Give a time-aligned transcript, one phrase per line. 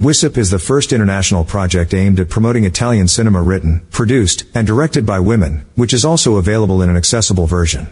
[0.00, 5.04] WISIP is the first international project aimed at promoting Italian cinema written, produced, and directed
[5.04, 7.86] by women, which is also available in an accessible version.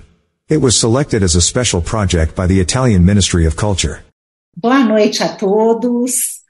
[0.49, 4.01] It was selected as a special project by the Italian Ministry of Culture.
[4.57, 6.41] Boa noite a todos.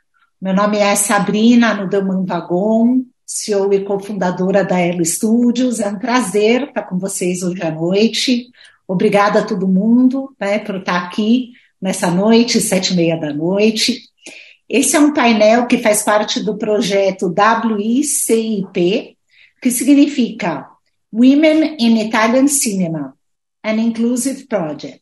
[0.41, 5.81] Meu nome é Sabrina Nudelman Vagon, CEO e cofundadora da Elo Studios.
[5.81, 8.47] É um prazer estar com vocês hoje à noite.
[8.87, 11.51] Obrigada a todo mundo né, por estar aqui
[11.83, 14.08] nessa noite, sete e meia da noite.
[14.69, 19.17] Esse é um painel que faz parte do projeto WICIP,
[19.63, 20.69] que significa
[21.11, 23.17] Women in Italian Cinema,
[23.65, 25.01] an Inclusive Project.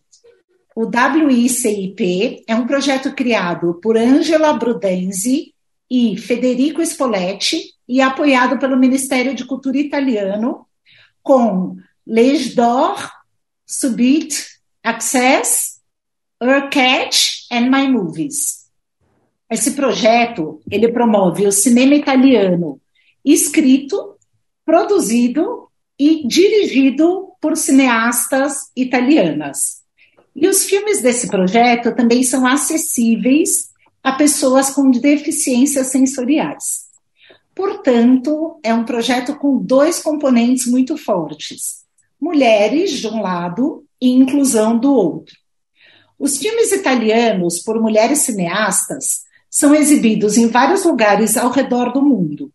[0.74, 5.52] O WICIP é um projeto criado por Angela Brudenzi
[5.90, 10.64] e Federico Spoletti e apoiado pelo Ministério de Cultura italiano,
[11.24, 13.10] com Lege d'Or,
[13.66, 15.80] Subit, Access,
[16.40, 18.65] Urcatch and My Movies.
[19.50, 22.80] Esse projeto, ele promove o cinema italiano
[23.24, 24.16] escrito,
[24.64, 29.82] produzido e dirigido por cineastas italianas.
[30.34, 33.70] E os filmes desse projeto também são acessíveis
[34.02, 36.86] a pessoas com deficiências sensoriais.
[37.54, 41.84] Portanto, é um projeto com dois componentes muito fortes:
[42.20, 45.34] mulheres de um lado e inclusão do outro.
[46.18, 49.25] Os filmes italianos por mulheres cineastas
[49.56, 52.52] são exibidos em vários lugares ao redor do mundo,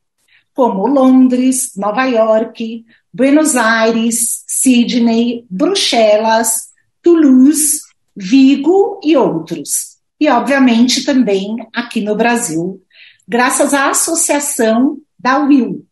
[0.53, 6.69] como Londres, Nova York, Buenos Aires, Sydney, Bruxelas,
[7.01, 7.79] Toulouse,
[8.15, 9.97] Vigo e outros.
[10.19, 12.79] E, obviamente, também aqui no Brasil,
[13.27, 15.83] graças à associação da Will.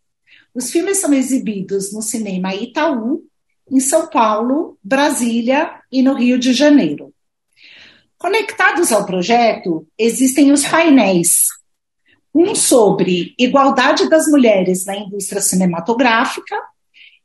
[0.53, 3.23] Os filmes são exibidos no Cinema Itaú,
[3.71, 7.11] em São Paulo, Brasília e no Rio de Janeiro.
[8.19, 11.47] Conectados ao projeto, existem os painéis.
[12.35, 16.57] Um sobre igualdade das mulheres na indústria cinematográfica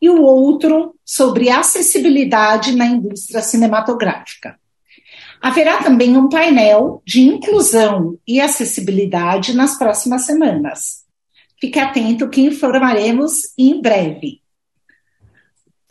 [0.01, 4.57] e o outro sobre acessibilidade na indústria cinematográfica.
[5.43, 11.03] Haverá também um painel de inclusão e acessibilidade nas próximas semanas.
[11.61, 14.44] Fique atento que informaremos em breve.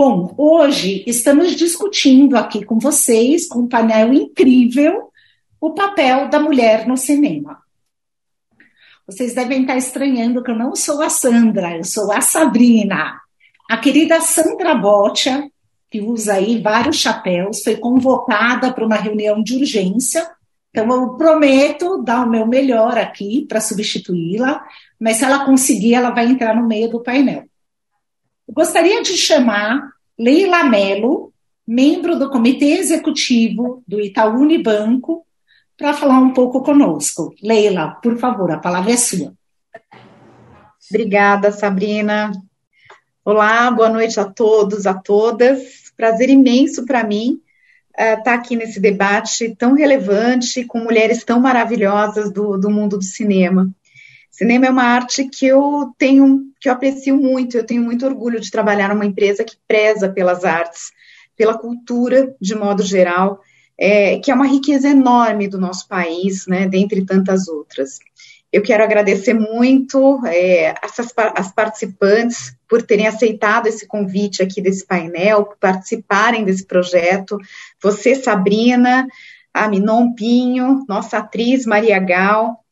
[0.06, 5.10] Bom, hoje estamos discutindo aqui com vocês, com um painel incrível,
[5.62, 7.60] o papel da mulher no cinema.
[9.08, 13.18] Vocês devem estar estranhando que eu não sou a Sandra, eu sou a Sabrina.
[13.70, 15.50] A querida Sandra Botia,
[15.90, 20.30] que usa aí vários chapéus, foi convocada para uma reunião de urgência.
[20.70, 24.66] Então, eu prometo dar o meu melhor aqui para substituí-la,
[25.00, 27.46] mas se ela conseguir, ela vai entrar no meio do painel.
[28.48, 29.90] Gostaria de chamar
[30.20, 31.34] Leila Mello,
[31.66, 35.26] membro do Comitê Executivo do Itaú Unibanco,
[35.78, 37.34] para falar um pouco conosco.
[37.42, 39.34] Leila, por favor, a palavra é sua.
[40.90, 42.32] Obrigada, Sabrina.
[43.26, 45.92] Olá, boa noite a todos, a todas.
[45.96, 47.40] Prazer imenso para mim
[47.98, 52.98] estar uh, tá aqui nesse debate tão relevante, com mulheres tão maravilhosas do, do mundo
[52.98, 53.70] do cinema.
[54.34, 58.42] Cinema é uma arte que eu tenho, que eu aprecio muito, eu tenho muito orgulho
[58.42, 60.92] de trabalhar numa empresa que preza pelas artes,
[61.38, 63.40] pela cultura de modo geral,
[63.78, 68.00] é, que é uma riqueza enorme do nosso país, né, dentre tantas outras.
[68.52, 74.84] Eu quero agradecer muito é, essas, as participantes por terem aceitado esse convite aqui desse
[74.84, 77.38] painel, por participarem desse projeto.
[77.84, 79.08] Você, Sabrina,
[79.54, 82.64] a Minon Pinho, nossa atriz Maria Gal,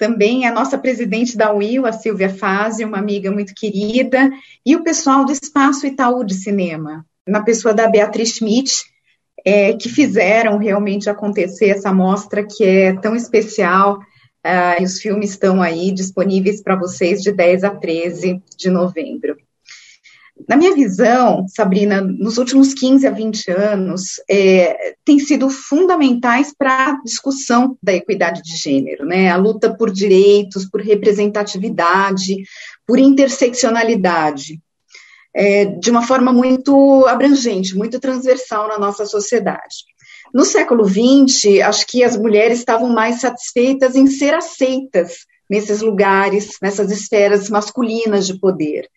[0.00, 4.30] também a nossa presidente da UIL, a Silvia Fazio, uma amiga muito querida,
[4.64, 8.82] e o pessoal do Espaço Itaú de Cinema, na pessoa da Beatriz Schmidt,
[9.44, 15.32] é, que fizeram realmente acontecer essa mostra que é tão especial, uh, e os filmes
[15.32, 19.36] estão aí disponíveis para vocês de 10 a 13 de novembro.
[20.50, 26.88] Na minha visão, Sabrina, nos últimos 15 a 20 anos, é, têm sido fundamentais para
[26.88, 29.30] a discussão da equidade de gênero, né?
[29.30, 32.42] A luta por direitos, por representatividade,
[32.84, 34.60] por interseccionalidade,
[35.32, 39.84] é, de uma forma muito abrangente, muito transversal na nossa sociedade.
[40.34, 45.12] No século XX, acho que as mulheres estavam mais satisfeitas em ser aceitas
[45.48, 48.90] nesses lugares, nessas esferas masculinas de poder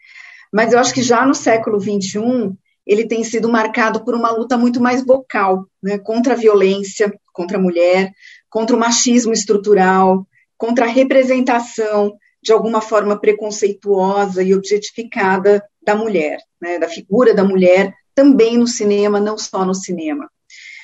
[0.54, 2.54] mas eu acho que já no século XXI
[2.86, 7.58] ele tem sido marcado por uma luta muito mais vocal, né, contra a violência contra
[7.58, 8.12] a mulher,
[8.50, 16.38] contra o machismo estrutural, contra a representação de alguma forma preconceituosa e objetificada da mulher,
[16.62, 20.30] né, da figura da mulher, também no cinema, não só no cinema.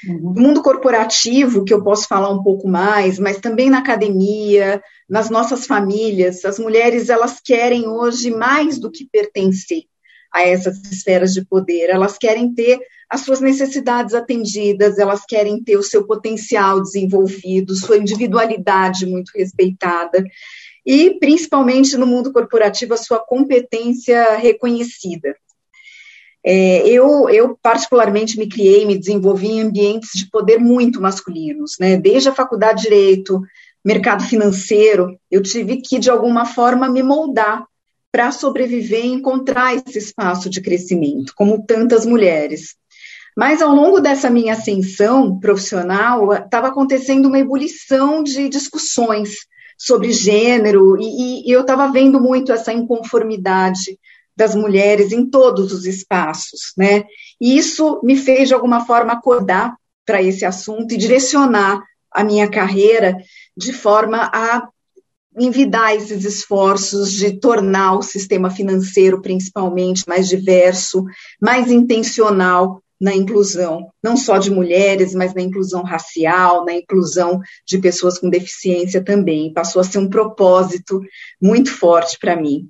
[0.07, 0.34] Uhum.
[0.34, 5.30] No mundo corporativo, que eu posso falar um pouco mais, mas também na academia, nas
[5.30, 9.84] nossas famílias, as mulheres elas querem hoje mais do que pertencer
[10.31, 12.80] a essas esferas de poder, elas querem ter
[13.10, 20.24] as suas necessidades atendidas, elas querem ter o seu potencial desenvolvido, sua individualidade muito respeitada
[20.86, 25.36] e, principalmente no mundo corporativo, a sua competência reconhecida.
[26.45, 31.97] É, eu, eu, particularmente, me criei, me desenvolvi em ambientes de poder muito masculinos, né?
[31.97, 33.41] Desde a faculdade de Direito,
[33.83, 37.65] mercado financeiro, eu tive que, de alguma forma, me moldar
[38.12, 42.75] para sobreviver e encontrar esse espaço de crescimento, como tantas mulheres.
[43.38, 49.30] Mas ao longo dessa minha ascensão profissional, estava acontecendo uma ebulição de discussões
[49.77, 53.97] sobre gênero, e, e eu estava vendo muito essa inconformidade
[54.39, 57.03] das mulheres em todos os espaços, né?
[57.41, 59.75] E isso me fez, de alguma forma, acordar
[60.06, 63.18] para esse assunto e direcionar a minha carreira
[63.56, 64.69] de forma a
[65.38, 71.03] envidar esses esforços de tornar o sistema financeiro, principalmente, mais diverso,
[71.41, 77.77] mais intencional na inclusão, não só de mulheres, mas na inclusão racial, na inclusão de
[77.77, 79.51] pessoas com deficiência também.
[79.51, 81.01] Passou a ser um propósito
[81.41, 82.69] muito forte para mim.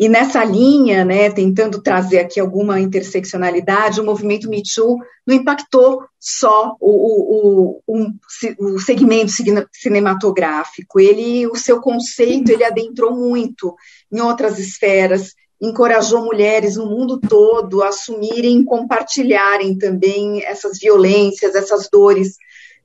[0.00, 6.02] E nessa linha, né, tentando trazer aqui alguma interseccionalidade, o movimento Me Too não impactou
[6.18, 9.30] só o, o, o, o segmento
[9.70, 13.76] cinematográfico, ele, o seu conceito, ele adentrou muito
[14.10, 21.90] em outras esferas, encorajou mulheres no mundo todo a assumirem, compartilharem também essas violências, essas
[21.92, 22.36] dores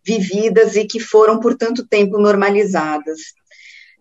[0.05, 3.19] vividas e que foram por tanto tempo normalizadas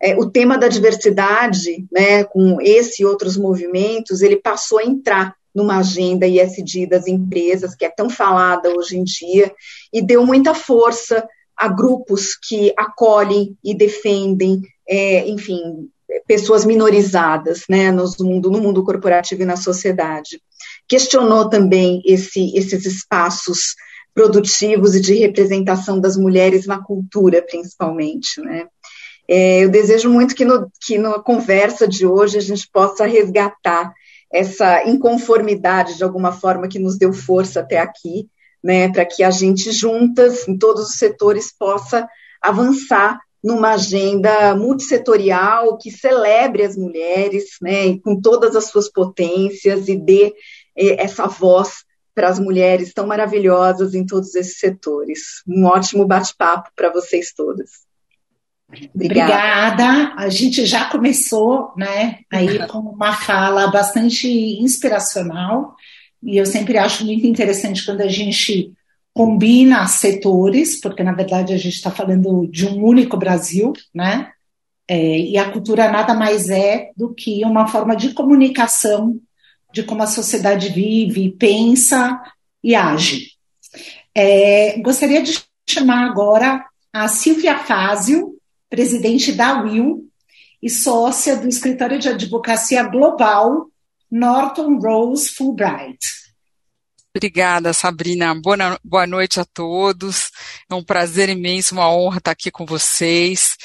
[0.05, 5.35] é, o tema da diversidade, né, com esse e outros movimentos, ele passou a entrar
[5.55, 9.51] numa agenda ISD das empresas, que é tão falada hoje em dia,
[9.91, 15.89] e deu muita força a grupos que acolhem e defendem, é, enfim,
[16.27, 20.39] pessoas minorizadas né, no, mundo, no mundo corporativo e na sociedade.
[20.87, 23.75] Questionou também esse, esses espaços
[24.13, 28.39] produtivos e de representação das mulheres na cultura, principalmente.
[28.43, 28.67] Né?
[29.29, 33.93] É, eu desejo muito que, no, que na conversa de hoje a gente possa resgatar
[34.33, 38.29] essa inconformidade de alguma forma que nos deu força até aqui,
[38.63, 42.09] né, para que a gente juntas, em todos os setores, possa
[42.43, 49.97] avançar numa agenda multissetorial que celebre as mulheres, né, com todas as suas potências e
[49.97, 50.35] dê
[50.77, 51.85] eh, essa voz
[52.15, 55.43] para as mulheres tão maravilhosas em todos esses setores.
[55.47, 57.84] Um ótimo bate-papo para vocês todas.
[58.69, 58.95] Obrigada.
[58.95, 60.15] Obrigada.
[60.17, 65.75] A gente já começou, né, aí com uma fala bastante inspiracional,
[66.23, 68.73] e eu sempre acho muito interessante quando a gente
[69.13, 74.31] combina setores, porque na verdade a gente está falando de um único Brasil, né?
[74.89, 79.19] É, e a cultura nada mais é do que uma forma de comunicação
[79.73, 82.21] de como a sociedade vive, pensa
[82.63, 83.33] e age.
[84.15, 88.34] É, gostaria de chamar agora a Silvia Fázio,
[88.75, 90.11] presidente da WIL
[90.61, 93.69] e sócia do escritório de advocacia global
[94.11, 96.05] Norton Rose Fulbright.
[97.17, 98.35] Obrigada, Sabrina.
[98.35, 100.33] Boa, boa noite a todos.
[100.69, 103.57] É um prazer imenso, uma honra estar aqui com vocês.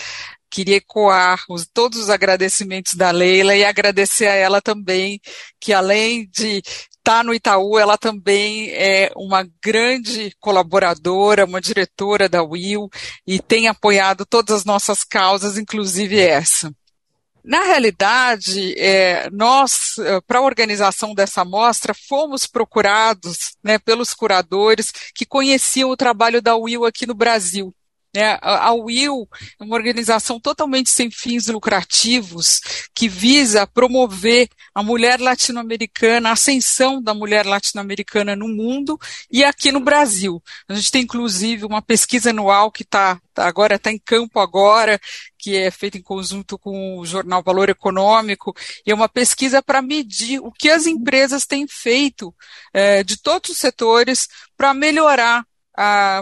[0.48, 5.20] Queria ecoar os, todos os agradecimentos da Leila e agradecer a ela também,
[5.60, 6.62] que além de
[7.00, 12.90] está no Itaú, ela também é uma grande colaboradora, uma diretora da Will
[13.26, 16.72] e tem apoiado todas as nossas causas, inclusive essa.
[17.44, 24.92] Na realidade, é, nós, é, para a organização dessa mostra, fomos procurados né, pelos curadores
[25.16, 27.74] que conheciam o trabalho da Will aqui no Brasil.
[28.16, 28.40] Né?
[28.42, 29.28] A WIL
[29.60, 32.60] é uma organização totalmente sem fins lucrativos
[32.94, 38.98] que visa promover a mulher latino-americana, a ascensão da mulher latino-americana no mundo
[39.32, 40.42] e aqui no Brasil.
[40.68, 45.00] A gente tem inclusive uma pesquisa anual que está tá, agora está em campo agora,
[45.38, 48.54] que é feita em conjunto com o jornal Valor Econômico,
[48.86, 52.34] e é uma pesquisa para medir o que as empresas têm feito
[52.74, 55.46] é, de todos os setores para melhorar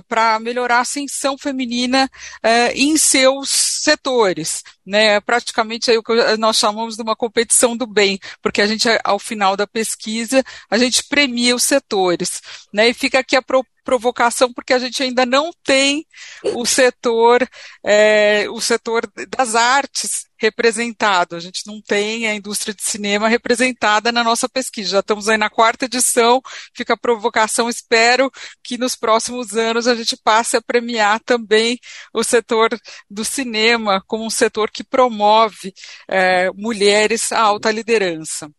[0.08, 2.10] para melhorar a ascensão feminina
[2.44, 5.20] uh, em seus setores, né?
[5.22, 9.20] Praticamente aí o que nós chamamos de uma competição do bem, porque a gente, ao
[9.20, 12.42] final da pesquisa, a gente premia os setores,
[12.74, 12.90] né?
[12.90, 16.06] E fica aqui a proposta provocação, porque a gente ainda não tem
[16.44, 17.48] o setor,
[17.82, 21.38] é, o setor das artes representado.
[21.38, 24.90] A gente não tem a indústria de cinema representada na nossa pesquisa.
[24.90, 26.42] Já estamos aí na quarta edição,
[26.76, 27.70] fica a provocação.
[27.70, 28.30] Espero
[28.62, 31.80] que nos próximos anos a gente passe a premiar também
[32.14, 32.78] o setor
[33.10, 35.74] do cinema como um setor que promove
[36.10, 38.52] é, mulheres à alta liderança.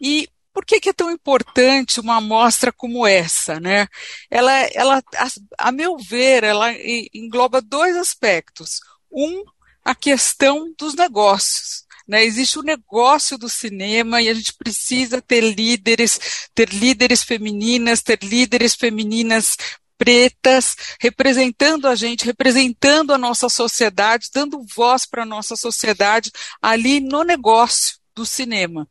[0.00, 3.60] E por que, que, é tão importante uma amostra como essa?
[3.60, 3.86] Né?
[4.28, 6.72] Ela, ela a, a meu ver, ela
[7.14, 8.80] engloba dois aspectos.
[9.08, 9.44] Um,
[9.84, 11.86] a questão dos negócios.
[12.08, 18.02] Né, existe o negócio do cinema e a gente precisa ter líderes, ter líderes femininas,
[18.02, 19.56] ter líderes femininas
[19.96, 26.98] pretas representando a gente, representando a nossa sociedade, dando voz para a nossa sociedade ali
[26.98, 28.88] no negócio do cinema.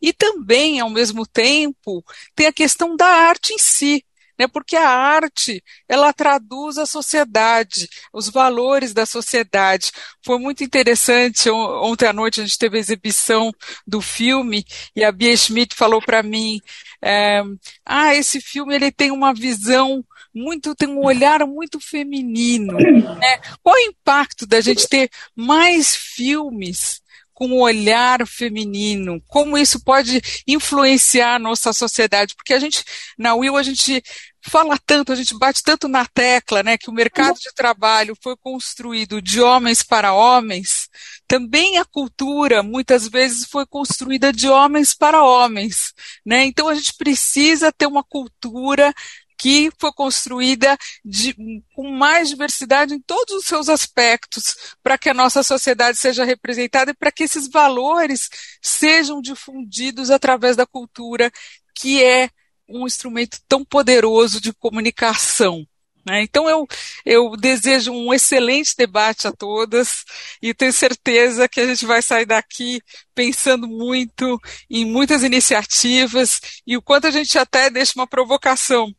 [0.00, 2.04] E também, ao mesmo tempo,
[2.34, 4.04] tem a questão da arte em si,
[4.38, 4.46] né?
[4.46, 9.90] Porque a arte, ela traduz a sociedade, os valores da sociedade.
[10.24, 13.52] Foi muito interessante, ontem à noite a gente teve a exibição
[13.86, 16.60] do filme e a Bia Schmidt falou para mim,
[17.02, 17.42] é,
[17.84, 20.04] ah, esse filme ele tem uma visão
[20.34, 22.74] muito, tem um olhar muito feminino.
[22.74, 23.38] Né?
[23.62, 27.00] Qual o impacto da gente ter mais filmes
[27.36, 32.82] com o olhar feminino, como isso pode influenciar a nossa sociedade, porque a gente,
[33.18, 34.02] na Will, a gente
[34.40, 38.34] fala tanto, a gente bate tanto na tecla, né, que o mercado de trabalho foi
[38.38, 40.88] construído de homens para homens,
[41.28, 45.92] também a cultura muitas vezes foi construída de homens para homens,
[46.24, 46.46] né?
[46.46, 48.94] Então a gente precisa ter uma cultura
[49.36, 51.34] que foi construída de,
[51.74, 56.90] com mais diversidade em todos os seus aspectos, para que a nossa sociedade seja representada
[56.90, 58.28] e para que esses valores
[58.62, 61.30] sejam difundidos através da cultura,
[61.74, 62.30] que é
[62.68, 65.66] um instrumento tão poderoso de comunicação.
[66.06, 66.22] Né?
[66.22, 66.66] Então, eu,
[67.04, 70.04] eu desejo um excelente debate a todas
[70.40, 72.80] e tenho certeza que a gente vai sair daqui
[73.14, 74.40] pensando muito
[74.70, 78.94] em muitas iniciativas e o quanto a gente até deixa uma provocação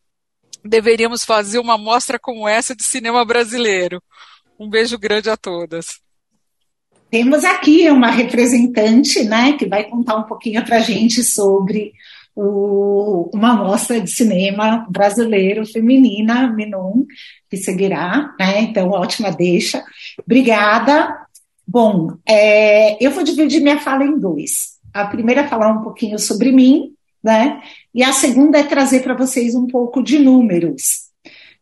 [0.64, 4.02] deveríamos fazer uma mostra como essa de cinema brasileiro.
[4.60, 6.00] Um beijo grande a todas.
[7.10, 11.94] Temos aqui uma representante, né, que vai contar um pouquinho para a gente sobre
[12.36, 17.06] o, uma mostra de cinema brasileiro feminina, Minon,
[17.50, 18.62] que seguirá, né?
[18.62, 19.84] Então, ótima deixa.
[20.24, 21.18] Obrigada.
[21.68, 24.78] Bom, é, eu vou dividir minha fala em dois.
[24.94, 27.60] A primeira é falar um pouquinho sobre mim, né?
[27.98, 31.08] E a segunda é trazer para vocês um pouco de números.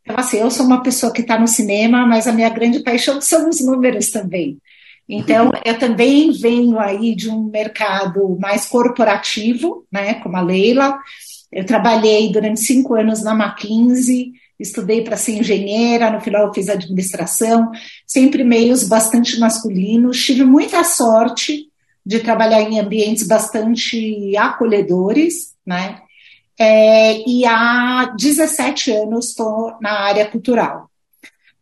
[0.02, 3.22] Então, assim, eu sou uma pessoa que está no cinema, mas a minha grande paixão
[3.22, 4.58] são os números também.
[5.08, 11.00] Então, eu também venho aí de um mercado mais corporativo, né, como a Leila.
[11.50, 16.68] Eu trabalhei durante cinco anos na McKinsey, estudei para ser engenheira, no final eu fiz
[16.68, 17.72] administração,
[18.06, 20.26] sempre meios bastante masculinos.
[20.26, 21.70] Tive muita sorte
[22.06, 26.02] de trabalhar em ambientes bastante acolhedores, né?
[26.58, 30.90] É, e há 17 anos estou na área cultural.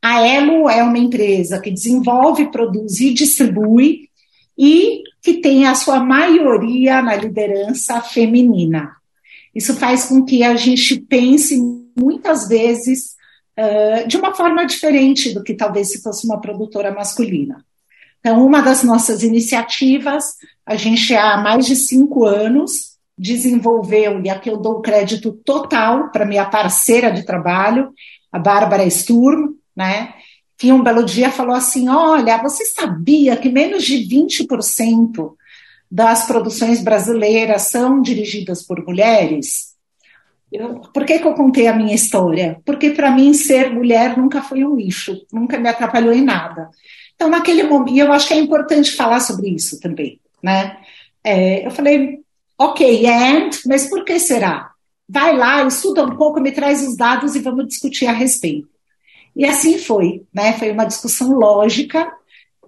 [0.01, 4.09] A Elo é uma empresa que desenvolve, produz e distribui
[4.57, 8.91] e que tem a sua maioria na liderança feminina.
[9.55, 11.57] Isso faz com que a gente pense
[11.97, 13.15] muitas vezes
[13.57, 17.63] uh, de uma forma diferente do que talvez se fosse uma produtora masculina.
[18.19, 20.35] Então, uma das nossas iniciativas,
[20.65, 26.25] a gente há mais de cinco anos desenvolveu, e aqui eu dou crédito total para
[26.25, 27.93] minha parceira de trabalho,
[28.31, 30.13] a Bárbara Sturm, né?
[30.57, 35.33] Que um belo dia falou assim: Olha, você sabia que menos de 20%
[35.89, 39.73] das produções brasileiras são dirigidas por mulheres?
[40.51, 42.61] Eu, por que, que eu contei a minha história?
[42.65, 46.69] Porque para mim ser mulher nunca foi um lixo, nunca me atrapalhou em nada.
[47.15, 50.77] Então, naquele momento, e eu acho que é importante falar sobre isso também, né?
[51.23, 52.22] É, eu falei,
[52.57, 54.71] ok, and, mas por que será?
[55.07, 58.67] Vai lá, estuda um pouco, me traz os dados e vamos discutir a respeito.
[59.35, 60.53] E assim foi, né?
[60.53, 62.11] Foi uma discussão lógica.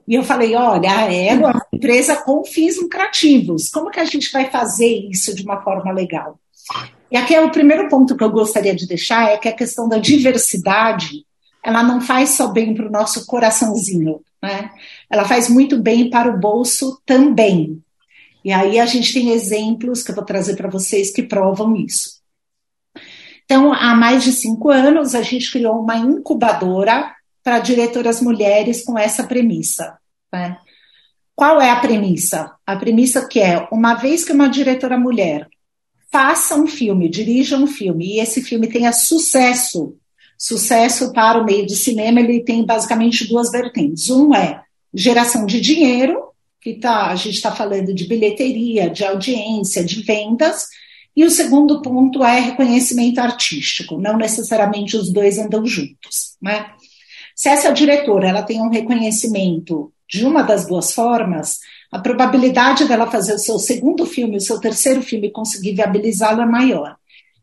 [0.07, 3.69] E eu falei, olha, a Ego é uma empresa com fins lucrativos.
[3.69, 6.39] Como que a gente vai fazer isso de uma forma legal?
[7.11, 9.87] E aqui é o primeiro ponto que eu gostaria de deixar é que a questão
[9.87, 11.25] da diversidade,
[11.63, 14.71] ela não faz só bem para o nosso coraçãozinho, né?
[15.09, 17.81] Ela faz muito bem para o bolso também.
[18.45, 22.21] E aí a gente tem exemplos que eu vou trazer para vocês que provam isso.
[23.43, 27.11] Então, há mais de cinco anos, a gente criou uma incubadora
[27.43, 29.97] para diretoras mulheres com essa premissa.
[30.31, 30.57] Né?
[31.35, 32.53] Qual é a premissa?
[32.65, 35.49] A premissa que é, uma vez que uma diretora mulher
[36.11, 39.97] faça um filme, dirija um filme, e esse filme tenha sucesso
[40.37, 44.09] Sucesso para o meio de cinema, ele tem basicamente duas vertentes.
[44.09, 44.61] Um é
[44.93, 46.21] geração de dinheiro,
[46.65, 50.65] que tá, a gente está falando de bilheteria, de audiência, de vendas,
[51.15, 56.35] e o segundo ponto é reconhecimento artístico, não necessariamente os dois andam juntos.
[56.41, 56.65] Né?
[57.35, 61.59] Se essa diretora ela tem um reconhecimento de uma das duas formas,
[61.91, 66.47] a probabilidade dela fazer o seu segundo filme, o seu terceiro filme, conseguir viabilizá-lo é
[66.47, 66.95] maior.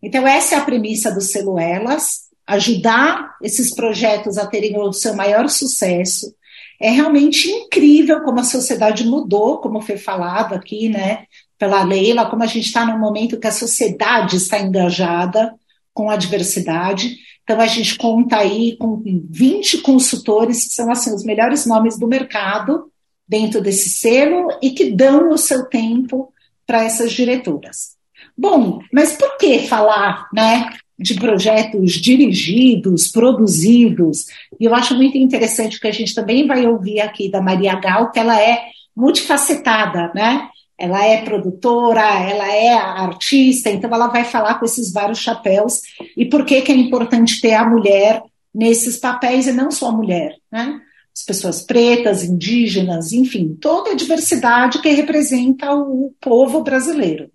[0.02, 5.14] Então, essa é a premissa do selo Elas, ajudar esses projetos a terem o seu
[5.14, 6.35] maior sucesso.
[6.83, 12.43] É realmente incrível como a sociedade mudou, como foi falado aqui, né, pela Leila, como
[12.43, 15.55] a gente está num momento que a sociedade está engajada
[15.95, 17.19] com a diversidade.
[17.45, 22.09] Então, a gente conta aí com 20 consultores, que são assim, os melhores nomes do
[22.09, 22.91] mercado
[23.29, 26.33] dentro desse selo e que dão o seu tempo
[26.67, 27.97] para essas diretoras.
[28.37, 30.69] Bom, mas por que falar né,
[31.02, 34.26] de projetos dirigidos, produzidos?
[34.59, 38.11] E eu acho muito interessante que a gente também vai ouvir aqui da Maria Gal,
[38.11, 38.62] que ela é
[38.97, 40.49] multifacetada, né?
[40.78, 45.80] Ela é produtora, ela é artista, então ela vai falar com esses vários chapéus
[46.16, 48.23] e por que, que é importante ter a mulher
[48.54, 50.80] nesses papéis e não só a mulher, né?
[51.14, 57.30] As pessoas pretas, indígenas, enfim, toda a diversidade que representa o povo brasileiro.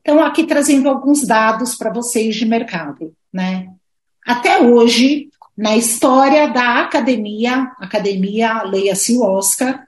[0.00, 3.14] Então, aqui trazendo alguns dados para vocês de mercado.
[3.32, 3.68] Né?
[4.26, 9.86] Até hoje, na história da academia, academia leia-se o Oscar,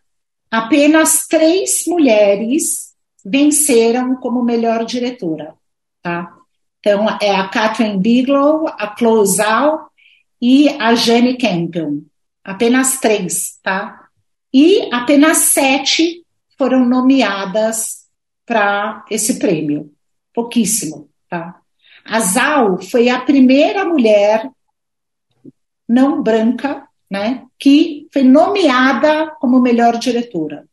[0.50, 2.90] apenas três mulheres
[3.24, 5.54] venceram como melhor diretora.
[6.02, 6.34] Tá?
[6.80, 9.90] Então, é a Catherine Bigelow, a Chloe Zhao
[10.40, 12.00] e a Jane Campion.
[12.42, 14.08] Apenas três, tá?
[14.52, 16.24] E apenas sete
[16.56, 18.06] foram nomeadas
[18.46, 19.92] para esse prêmio
[20.40, 21.60] pouquíssimo, tá?
[22.04, 24.50] A Zal foi a primeira mulher
[25.86, 30.66] não branca, né, que foi nomeada como melhor diretora.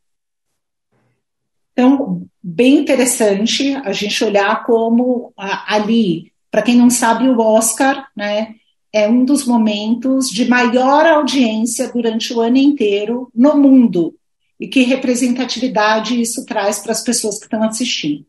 [1.73, 8.55] Então, bem interessante a gente olhar como ali, para quem não sabe, o Oscar, né,
[8.93, 14.15] é um dos momentos de maior audiência durante o ano inteiro no mundo
[14.59, 18.25] e que representatividade isso traz para as pessoas que estão assistindo.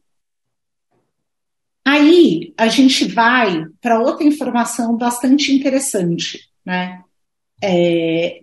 [1.89, 7.03] Aí a gente vai para outra informação bastante interessante, né?
[7.65, 8.43] É,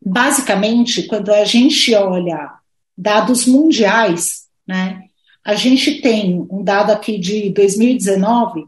[0.00, 2.54] basicamente, quando a gente olha
[2.96, 5.02] dados mundiais, né?
[5.44, 8.64] A gente tem um dado aqui de 2019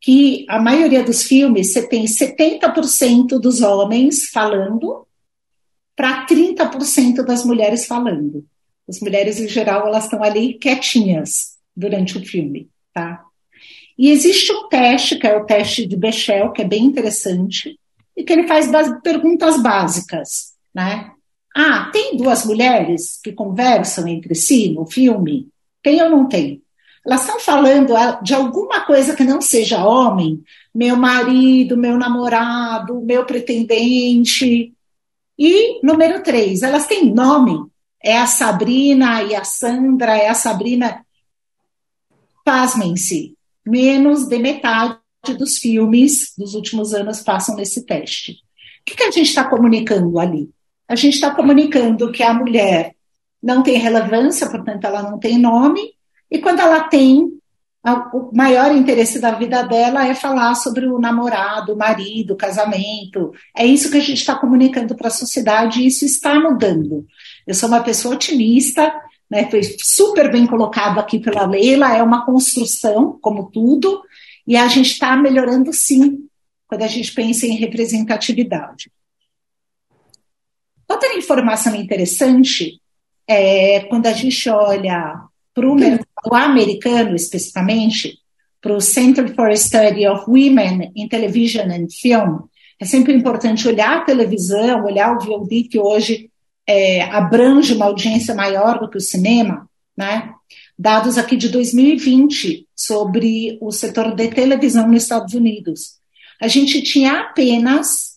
[0.00, 5.06] que a maioria dos filmes você tem 70% dos homens falando
[5.94, 8.42] para 30% das mulheres falando.
[8.88, 13.24] As mulheres, em geral, elas estão ali quietinhas, durante o filme, tá?
[13.96, 17.78] E existe um teste, que é o teste de Bechdel, que é bem interessante,
[18.16, 18.68] e que ele faz
[19.02, 21.10] perguntas básicas, né?
[21.56, 25.48] Ah, tem duas mulheres que conversam entre si no filme?
[25.82, 26.60] Tem ou não tem?
[27.06, 30.42] Elas estão falando ah, de alguma coisa que não seja homem,
[30.74, 34.72] meu marido, meu namorado, meu pretendente.
[35.38, 37.66] E número três, elas têm nome.
[38.02, 41.03] É a Sabrina e a Sandra, é a Sabrina
[42.44, 43.34] pasmem-se,
[43.66, 44.98] menos de metade
[45.38, 48.32] dos filmes dos últimos anos passam nesse teste.
[48.32, 50.50] O que, que a gente está comunicando ali?
[50.86, 52.94] A gente está comunicando que a mulher
[53.42, 55.94] não tem relevância, portanto, ela não tem nome,
[56.30, 57.38] e quando ela tem,
[58.12, 63.32] o maior interesse da vida dela é falar sobre o namorado, o marido, o casamento.
[63.54, 67.06] É isso que a gente está comunicando para a sociedade e isso está mudando.
[67.46, 68.92] Eu sou uma pessoa otimista,
[69.30, 74.02] né, foi super bem colocado aqui pela Leila, é uma construção, como tudo,
[74.46, 76.28] e a gente está melhorando sim,
[76.66, 78.90] quando a gente pensa em representatividade.
[80.88, 82.80] Outra informação interessante
[83.26, 85.22] é quando a gente olha
[85.54, 88.18] para o mercado americano, especificamente,
[88.60, 92.40] para o Center for Study of Women in Television and Film,
[92.80, 96.30] é sempre importante olhar a televisão, olhar o VOD, que hoje
[96.66, 100.32] é, abrange uma audiência maior do que o cinema, né?
[100.78, 105.98] Dados aqui de 2020 sobre o setor de televisão nos Estados Unidos.
[106.40, 108.14] A gente tinha apenas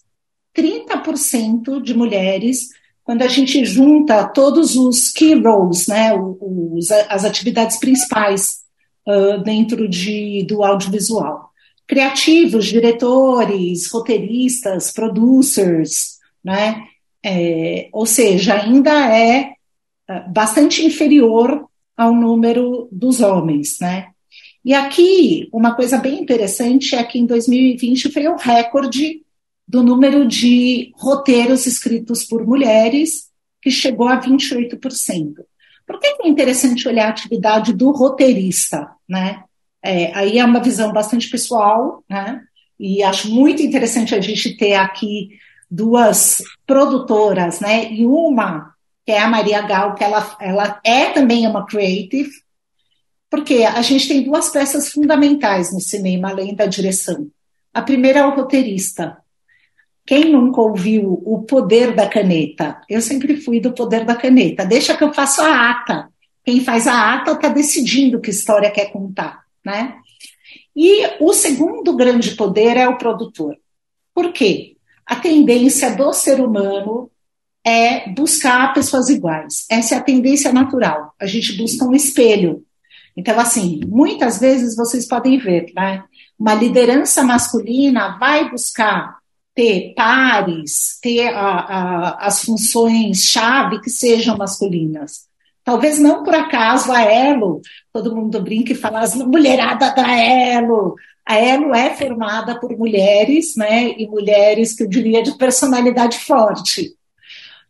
[0.56, 2.70] 30% de mulheres
[3.04, 8.58] quando a gente junta todos os key roles, né, os, as atividades principais
[9.08, 11.52] uh, dentro de, do audiovisual.
[11.88, 16.84] Criativos, diretores, roteiristas, producers, né,
[17.24, 19.54] é, ou seja, ainda é,
[20.08, 24.10] é bastante inferior ao número dos homens, né?
[24.64, 29.22] E aqui, uma coisa bem interessante é que em 2020 foi o recorde
[29.68, 33.28] do número de roteiros escritos por mulheres,
[33.62, 35.36] que chegou a 28%.
[35.86, 38.90] Por que é interessante olhar a atividade do roteirista?
[39.08, 39.42] Né?
[39.84, 42.42] É, aí é uma visão bastante pessoal, né?
[42.80, 45.30] e acho muito interessante a gente ter aqui
[45.70, 47.92] duas produtoras, né?
[47.92, 48.74] E uma,
[49.06, 52.32] que é a Maria Gal, que ela, ela é também uma creative,
[53.30, 57.28] porque a gente tem duas peças fundamentais no cinema, além da direção.
[57.74, 59.18] A primeira é o roteirista.
[60.06, 62.80] Quem nunca ouviu o poder da caneta?
[62.90, 64.66] Eu sempre fui do poder da caneta.
[64.66, 66.08] Deixa que eu faço a ata.
[66.46, 69.98] Quem faz a ata está decidindo que história quer contar, né?
[70.74, 73.58] E o segundo grande poder é o produtor.
[74.14, 74.77] Por quê?
[75.08, 77.10] A tendência do ser humano
[77.66, 79.66] é buscar pessoas iguais.
[79.70, 81.14] Essa é a tendência natural.
[81.20, 82.64] A gente busca um espelho.
[83.16, 86.04] Então, assim, muitas vezes vocês podem ver, né?
[86.38, 89.18] Uma liderança masculina vai buscar
[89.56, 95.26] ter pares, ter a, a, as funções-chave que sejam masculinas.
[95.64, 97.60] Talvez não por acaso a Elo,
[97.92, 100.96] todo mundo brinca e fala, as mulherada da Elo.
[101.28, 103.90] A Elo é formada por mulheres, né?
[103.98, 106.96] E mulheres que eu diria de personalidade forte.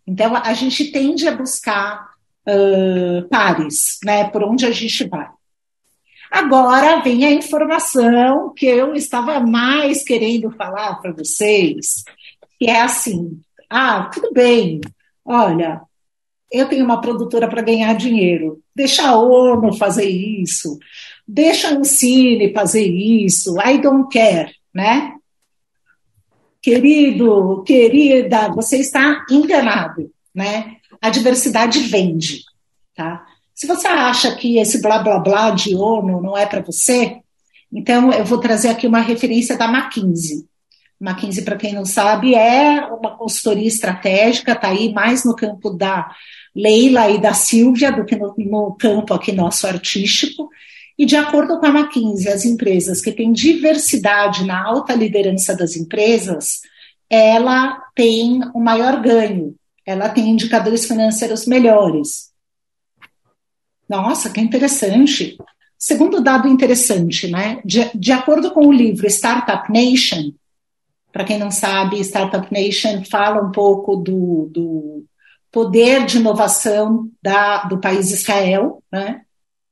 [0.05, 2.07] Então, a gente tende a buscar
[2.47, 4.29] uh, pares, né?
[4.29, 5.27] Por onde a gente vai.
[6.29, 12.03] Agora vem a informação que eu estava mais querendo falar para vocês,
[12.59, 13.39] que é assim:
[13.69, 14.81] ah, tudo bem,
[15.25, 15.81] olha,
[16.51, 20.77] eu tenho uma produtora para ganhar dinheiro, deixa a ONU fazer isso,
[21.27, 25.13] deixa a Ancine fazer isso, I don't care, né?
[26.61, 30.77] Querido, querida, você está enganado, né?
[31.01, 32.43] A diversidade vende,
[32.95, 33.25] tá?
[33.53, 37.17] Se você acha que esse blá blá blá de ONU não é para você,
[37.71, 40.45] então eu vou trazer aqui uma referência da McKinsey.
[40.99, 46.09] McKinsey, para quem não sabe, é uma consultoria estratégica, está aí mais no campo da
[46.55, 50.49] Leila e da Silvia do que no, no campo aqui nosso artístico.
[50.97, 55.75] E de acordo com a McKinsey, as empresas que têm diversidade na alta liderança das
[55.75, 56.61] empresas,
[57.09, 59.55] ela tem o maior ganho,
[59.85, 62.31] ela tem indicadores financeiros melhores.
[63.87, 65.37] Nossa, que interessante.
[65.77, 67.61] Segundo dado interessante, né?
[67.63, 70.31] De, de acordo com o livro Startup Nation,
[71.11, 75.05] para quem não sabe, Startup Nation fala um pouco do, do
[75.51, 79.21] poder de inovação da, do país Israel, né?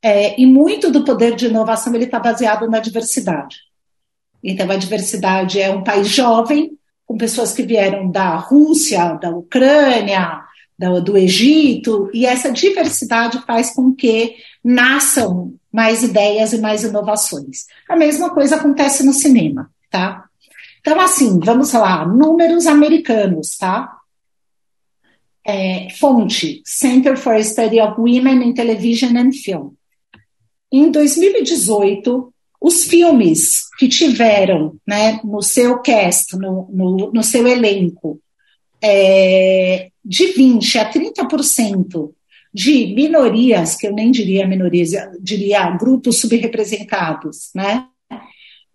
[0.07, 3.57] É, e muito do poder de inovação ele está baseado na diversidade.
[4.43, 10.43] Então, a diversidade é um país jovem, com pessoas que vieram da Rússia, da Ucrânia,
[10.77, 17.65] do, do Egito, e essa diversidade faz com que nasçam mais ideias e mais inovações.
[17.89, 20.25] A mesma coisa acontece no cinema, tá?
[20.81, 23.91] Então, assim, vamos lá, números americanos, tá?
[25.43, 29.71] É, fonte, Center for Study of Women in Television and Film.
[30.77, 38.19] Em 2018, os filmes que tiveram né, no seu cast, no, no, no seu elenco,
[38.83, 42.13] é, de 20% a 30%
[42.53, 47.87] de minorias, que eu nem diria minorias, diria grupos subrepresentados, né?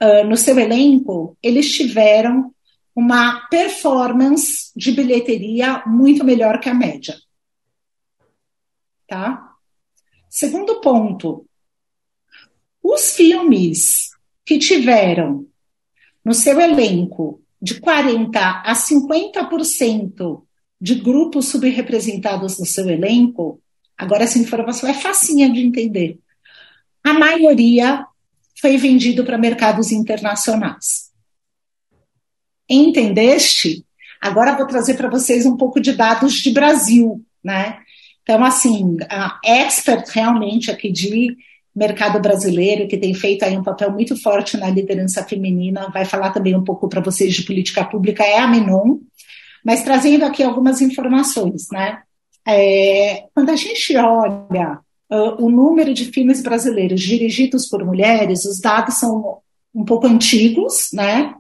[0.03, 2.51] Uh, no seu elenco, eles tiveram
[2.97, 7.15] uma performance de bilheteria muito melhor que a média.
[9.07, 9.51] Tá?
[10.31, 11.45] Segundo ponto,
[12.83, 14.11] os filmes
[14.45, 15.47] que tiveram
[16.25, 20.43] no seu elenco de 40% a 50%
[20.81, 23.61] de grupos subrepresentados no seu elenco,
[23.97, 26.19] agora essa informação é facinha de entender.
[27.05, 28.07] A maioria
[28.61, 31.11] foi vendido para mercados internacionais.
[32.69, 33.85] Entendeste?
[34.21, 37.81] Agora vou trazer para vocês um pouco de dados de Brasil, né?
[38.23, 41.37] Então, assim, a expert realmente aqui de
[41.75, 46.31] mercado brasileiro, que tem feito aí um papel muito forte na liderança feminina, vai falar
[46.31, 48.99] também um pouco para vocês de política pública, é a Menon,
[49.65, 52.03] mas trazendo aqui algumas informações, né?
[52.47, 54.81] É, quando a gente olha
[55.11, 59.39] uh, o número de filmes brasileiros dirigidos por mulheres, os dados são
[59.75, 61.35] um pouco antigos, né?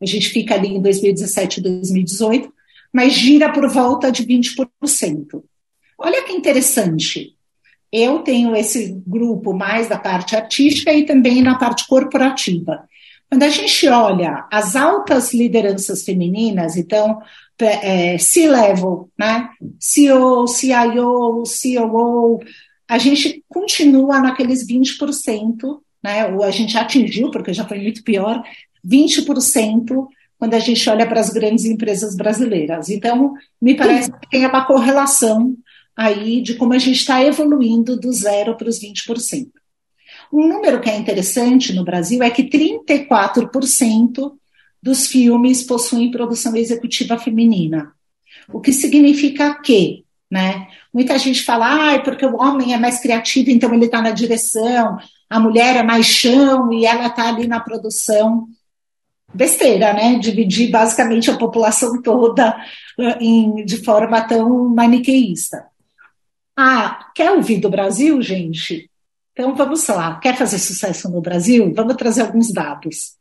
[0.00, 2.52] A gente fica ali em 2017 e 2018,
[2.92, 5.42] mas gira por volta de 20%.
[5.98, 7.34] Olha que interessante.
[7.96, 12.88] Eu tenho esse grupo mais da parte artística e também na parte corporativa.
[13.30, 17.20] Quando a gente olha as altas lideranças femininas, então,
[17.60, 19.48] é, C-level, né?
[19.78, 22.40] CEO, CIO, COO,
[22.88, 26.26] a gente continua naqueles 20% né?
[26.26, 28.42] Ou a gente atingiu, porque já foi muito pior,
[28.86, 30.06] 20%
[30.38, 32.90] quando a gente olha para as grandes empresas brasileiras.
[32.90, 35.56] Então, me parece que tem uma correlação
[35.96, 39.48] aí de como a gente está evoluindo do zero para os 20%.
[40.32, 44.32] Um número que é interessante no Brasil é que 34%
[44.82, 47.92] dos filmes possuem produção executiva feminina.
[48.52, 50.66] O que significa que, né?
[50.92, 54.98] Muita gente fala, ah, porque o homem é mais criativo, então ele está na direção,
[55.30, 58.46] a mulher é mais chão e ela está ali na produção.
[59.32, 60.18] Besteira, né?
[60.18, 62.56] Dividir basicamente a população toda
[62.98, 65.64] eh, em, de forma tão maniqueísta.
[66.56, 68.90] Ah, quer ouvir do Brasil, gente?
[69.32, 70.18] Então vamos lá.
[70.20, 71.72] Quer fazer sucesso no Brasil?
[71.74, 73.16] Vamos trazer alguns dados.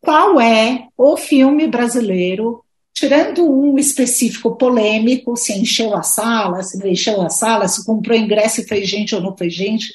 [0.00, 6.86] Qual é o filme brasileiro, tirando um específico polêmico, se encheu a sala, se não
[6.86, 9.92] encheu a sala, se comprou ingresso e foi gente ou não foi gente?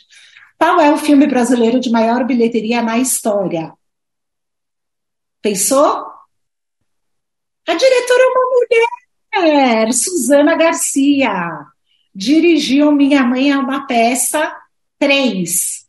[0.58, 3.74] Qual é o filme brasileiro de maior bilheteria na história?
[5.42, 6.06] Pensou?
[7.68, 8.46] A diretora é uma
[9.42, 11.68] mulher, Suzana Garcia
[12.18, 14.52] dirigiu Minha Mãe é uma Peça
[14.98, 15.86] 3.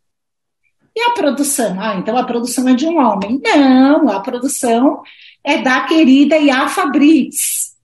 [0.95, 1.81] E a produção?
[1.81, 3.41] Ah, então a produção é de um homem.
[3.43, 5.03] Não, a produção
[5.43, 7.75] é da querida Iafa Brits.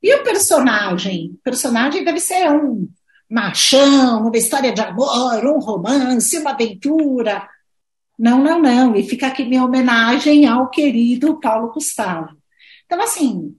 [0.00, 1.32] E o personagem?
[1.34, 2.88] O personagem deve ser um
[3.28, 7.48] machão, uma história de amor, um romance, uma aventura.
[8.16, 8.94] Não, não, não.
[8.94, 12.36] E fica aqui minha homenagem ao querido Paulo Gustavo.
[12.86, 13.56] Então, assim,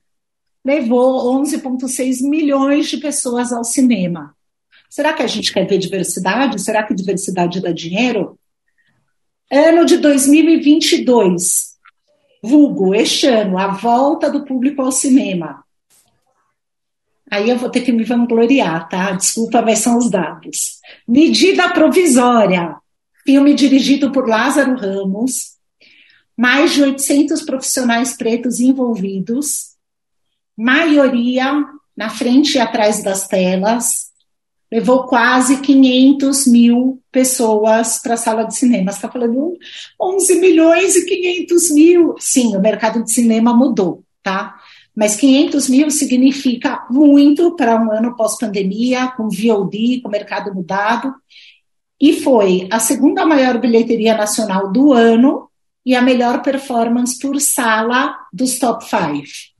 [0.63, 4.35] levou 11,6 milhões de pessoas ao cinema.
[4.89, 6.61] Será que a gente quer ver diversidade?
[6.61, 8.37] Será que diversidade dá dinheiro?
[9.51, 11.73] Ano de 2022,
[12.41, 15.63] vulgo, este ano, a volta do público ao cinema.
[17.29, 19.11] Aí eu vou ter que me vangloriar, tá?
[19.11, 20.79] Desculpa, mas são os dados.
[21.07, 22.75] Medida provisória.
[23.25, 25.53] Filme dirigido por Lázaro Ramos.
[26.37, 29.72] Mais de 800 profissionais pretos envolvidos
[30.57, 34.11] maioria na frente e atrás das telas,
[34.71, 38.91] levou quase 500 mil pessoas para a sala de cinema.
[38.91, 39.55] Você está falando
[40.01, 42.15] 11 milhões e 500 mil.
[42.19, 44.55] Sim, o mercado de cinema mudou, tá?
[44.95, 51.13] Mas 500 mil significa muito para um ano pós-pandemia, com VOD, com mercado mudado.
[52.01, 55.49] E foi a segunda maior bilheteria nacional do ano
[55.85, 59.52] e a melhor performance por sala dos top five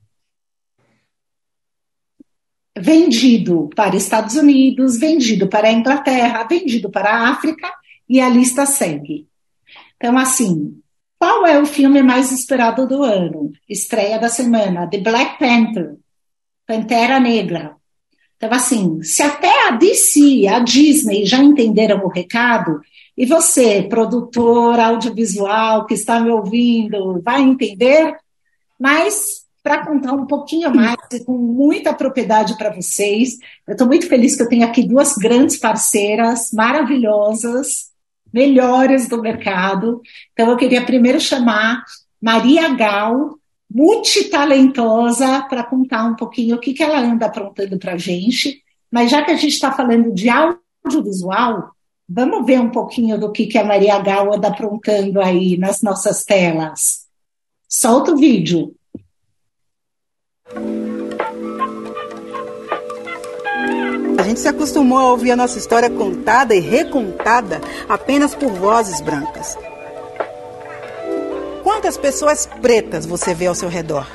[2.78, 7.72] vendido para Estados Unidos, vendido para a Inglaterra, vendido para a África,
[8.10, 9.28] e a lista segue.
[9.96, 10.80] Então, assim,
[11.20, 13.52] qual é o filme mais esperado do ano?
[13.70, 15.96] Estreia da semana: The Black Panther,
[16.68, 17.76] Pantera Negra.
[18.36, 22.82] Então, assim, se até a DC, a Disney já entenderam o recado,
[23.16, 28.18] e você, produtor audiovisual que está me ouvindo, vai entender,
[28.78, 33.38] mas para contar um pouquinho mais com muita propriedade para vocês.
[33.65, 37.89] Eu estou muito feliz que eu tenho aqui duas grandes parceiras maravilhosas,
[38.32, 40.02] melhores do mercado.
[40.34, 41.82] Então, eu queria primeiro chamar
[42.21, 43.39] Maria Gal,
[43.73, 48.62] multitalentosa, para contar um pouquinho o que, que ela anda aprontando para a gente.
[48.91, 51.71] Mas já que a gente está falando de audiovisual,
[52.08, 56.26] vamos ver um pouquinho do que, que a Maria Gal anda aprontando aí nas nossas
[56.26, 57.04] telas.
[57.69, 58.76] Solta o vídeo.
[64.17, 69.02] A gente se acostumou a ouvir a nossa história contada e recontada apenas por vozes
[69.02, 69.58] brancas.
[71.63, 74.08] Quantas pessoas pretas você vê ao seu redor?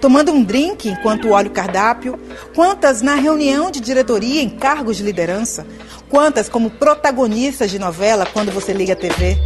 [0.00, 2.18] Tomando um drink enquanto olha o cardápio?
[2.54, 5.66] Quantas na reunião de diretoria em cargos de liderança?
[6.08, 9.36] Quantas como protagonistas de novela quando você liga a TV?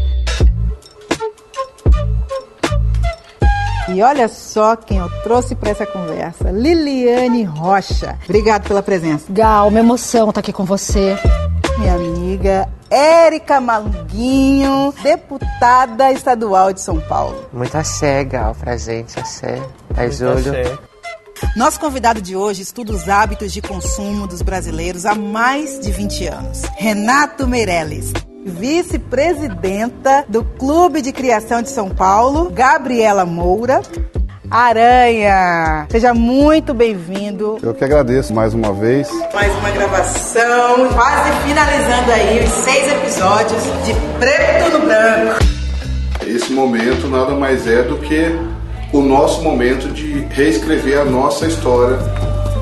[3.93, 8.17] E olha só quem eu trouxe para essa conversa, Liliane Rocha.
[8.25, 9.27] Obrigado pela presença.
[9.31, 11.19] Gal, uma emoção estar tá aqui com você.
[11.79, 17.47] Minha amiga Érica Malunguinho, deputada estadual de São Paulo.
[17.53, 19.61] Muito axé, Gal, pra gente, axé.
[19.95, 20.53] Faz olho.
[21.57, 26.27] Nosso convidado de hoje estuda os hábitos de consumo dos brasileiros há mais de 20
[26.27, 26.63] anos.
[26.77, 28.13] Renato Meirelles
[28.45, 33.83] vice-presidenta do Clube de Criação de São Paulo, Gabriela Moura.
[34.51, 37.59] Aranha, seja muito bem-vindo.
[37.63, 39.09] Eu que agradeço mais uma vez.
[39.33, 45.39] Mais uma gravação, quase finalizando aí os seis episódios de Preto no Branco.
[46.27, 48.37] Esse momento nada mais é do que
[48.93, 51.99] o nosso momento de reescrever a nossa história.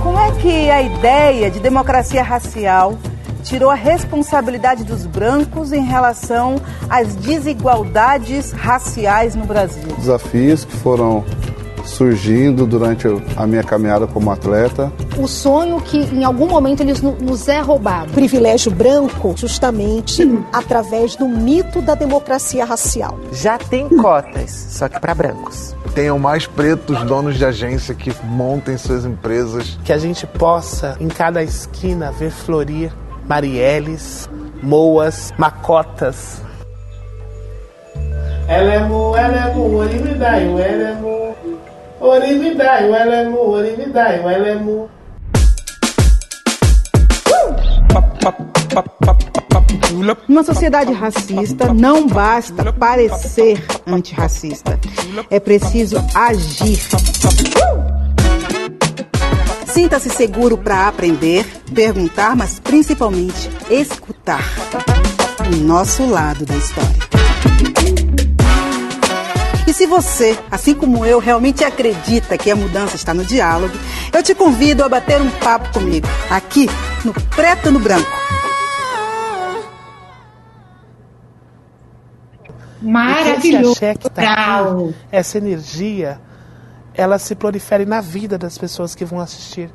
[0.02, 2.98] Como é que a ideia de democracia racial
[3.48, 6.56] tirou a responsabilidade dos brancos em relação
[6.88, 9.88] às desigualdades raciais no Brasil.
[9.96, 11.24] Desafios que foram
[11.84, 14.92] surgindo durante a minha caminhada como atleta.
[15.16, 18.12] O sonho que em algum momento ele nos é roubado.
[18.12, 23.18] Privilégio branco, justamente através do mito da democracia racial.
[23.32, 25.74] Já tem cotas, só que para brancos.
[25.94, 29.78] Tenham mais pretos donos de agência que montem suas empresas.
[29.82, 32.92] Que a gente possa, em cada esquina, ver florir
[33.28, 34.28] Marielles,
[34.62, 36.42] Moas, Macotas.
[38.48, 40.94] Ela é mu, ela é mu, ela é
[44.24, 44.88] Welemu.
[50.26, 54.78] Numa sociedade racista, não basta parecer antirracista.
[55.30, 56.78] É preciso agir.
[59.78, 64.42] Sinta-se seguro para aprender, perguntar, mas principalmente escutar
[65.52, 66.98] o nosso lado da história.
[69.68, 73.72] E se você, assim como eu, realmente acredita que a mudança está no diálogo,
[74.12, 76.68] eu te convido a bater um papo comigo, aqui
[77.04, 78.10] no Preto no Branco.
[82.82, 83.78] Maravilhoso.
[84.12, 86.20] Tá aqui, essa energia,
[86.98, 89.70] ela se prolifere na vida das pessoas que vão assistir.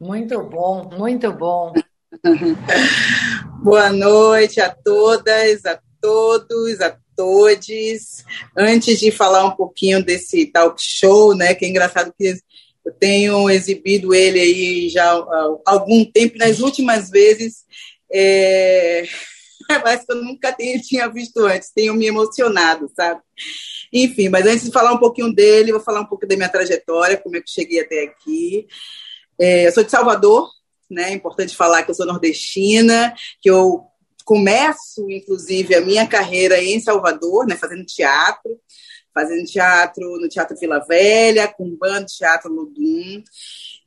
[0.00, 1.74] Muito bom, muito bom.
[3.62, 8.24] Boa noite a todas, a todos, a todos.
[8.56, 12.34] Antes de falar um pouquinho desse talk show, né, que é engraçado que
[12.82, 17.66] eu tenho exibido ele aí já há algum tempo, nas últimas vezes,
[18.10, 19.04] é...
[19.82, 23.20] parece que eu nunca tenho, tinha visto antes, tenho me emocionado, sabe?
[23.92, 27.18] Enfim, mas antes de falar um pouquinho dele, vou falar um pouco da minha trajetória,
[27.18, 28.66] como é que cheguei até aqui.
[29.38, 30.48] É, eu sou de Salvador,
[30.90, 31.10] né?
[31.10, 33.84] É importante falar que eu sou nordestina, que eu
[34.24, 38.58] começo, inclusive, a minha carreira em Salvador, né, fazendo teatro,
[39.12, 43.22] fazendo teatro no Teatro Vila Velha, com banda Teatro Ludum,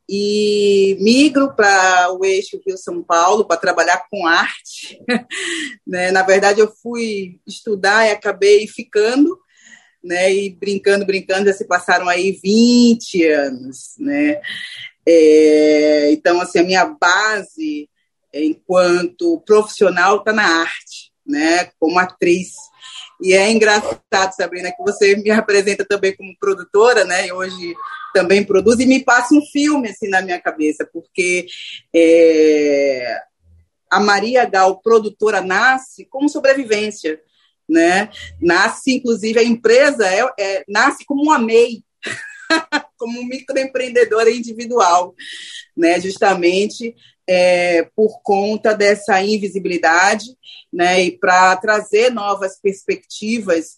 [0.07, 4.99] e migro para o eixo Rio-São Paulo para trabalhar com arte.
[5.85, 6.11] né?
[6.11, 9.37] Na verdade, eu fui estudar e acabei ficando,
[10.03, 10.33] né?
[10.33, 13.95] e brincando, brincando, já se passaram aí 20 anos.
[13.97, 14.39] Né?
[15.07, 17.89] É, então, assim, a minha base
[18.43, 22.53] enquanto profissional, está na arte, né, como atriz.
[23.21, 27.27] E é engraçado, Sabrina, que você me apresenta também como produtora, né?
[27.27, 27.75] E hoje
[28.13, 31.47] também produz e me passa um filme assim na minha cabeça, porque
[31.93, 33.17] é,
[33.89, 37.19] a Maria Gal, produtora, nasce como sobrevivência,
[37.67, 38.09] né?
[38.41, 41.83] Nasce, inclusive, a empresa é, é nasce como uma MEI,
[42.97, 45.15] como um microempreendedora individual,
[45.75, 45.99] né?
[45.99, 46.95] Justamente
[47.27, 50.25] é, por conta dessa invisibilidade,
[50.71, 53.77] né, e para trazer novas perspectivas,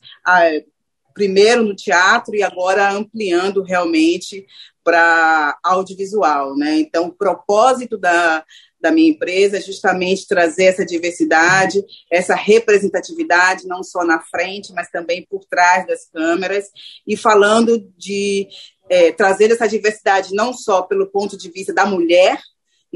[1.13, 4.45] primeiro no teatro e agora ampliando realmente
[4.83, 6.77] para audiovisual, né?
[6.77, 8.45] Então, o propósito da,
[8.79, 14.89] da minha empresa é justamente trazer essa diversidade, essa representatividade, não só na frente, mas
[14.89, 16.69] também por trás das câmeras,
[17.05, 18.47] e falando de
[18.89, 22.39] é, trazer essa diversidade não só pelo ponto de vista da mulher,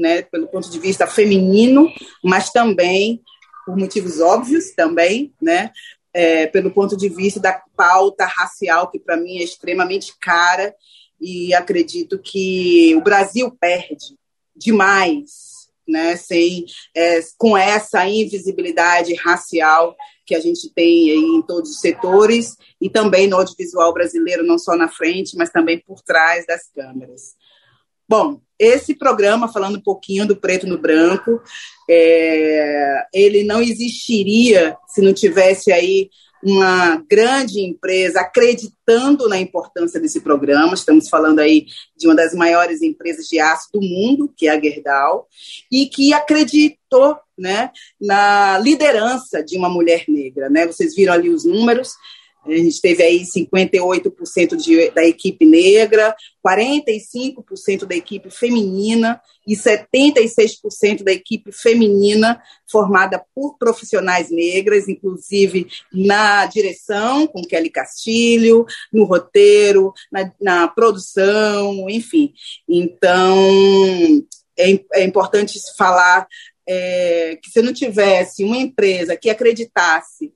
[0.02, 1.88] né, pelo ponto de vista feminino,
[2.22, 3.22] mas também
[3.64, 5.70] por motivos óbvios também, né,
[6.12, 10.74] é, pelo ponto de vista da pauta racial que para mim é extremamente cara
[11.20, 14.18] e acredito que o Brasil perde
[14.56, 21.80] demais, né, sem é, com essa invisibilidade racial que a gente tem em todos os
[21.80, 26.68] setores e também no audiovisual brasileiro, não só na frente, mas também por trás das
[26.74, 27.34] câmeras.
[28.08, 31.42] Bom, esse programa, falando um pouquinho do preto no branco,
[31.90, 36.08] é, ele não existiria se não tivesse aí
[36.44, 40.74] uma grande empresa acreditando na importância desse programa.
[40.74, 44.60] Estamos falando aí de uma das maiores empresas de aço do mundo, que é a
[44.60, 45.26] Gerdau,
[45.70, 47.70] e que acreditou né,
[48.00, 50.48] na liderança de uma mulher negra.
[50.48, 50.66] Né?
[50.66, 51.94] Vocês viram ali os números,
[52.44, 61.04] a gente teve aí 58% de, da equipe negra, 45% da equipe feminina e 76%
[61.04, 69.92] da equipe feminina formada por profissionais negras, inclusive na direção, com Kelly Castilho, no roteiro,
[70.10, 72.32] na, na produção, enfim.
[72.68, 73.46] Então,
[74.58, 76.26] é, é importante falar
[76.68, 80.32] é, que se não tivesse uma empresa que acreditasse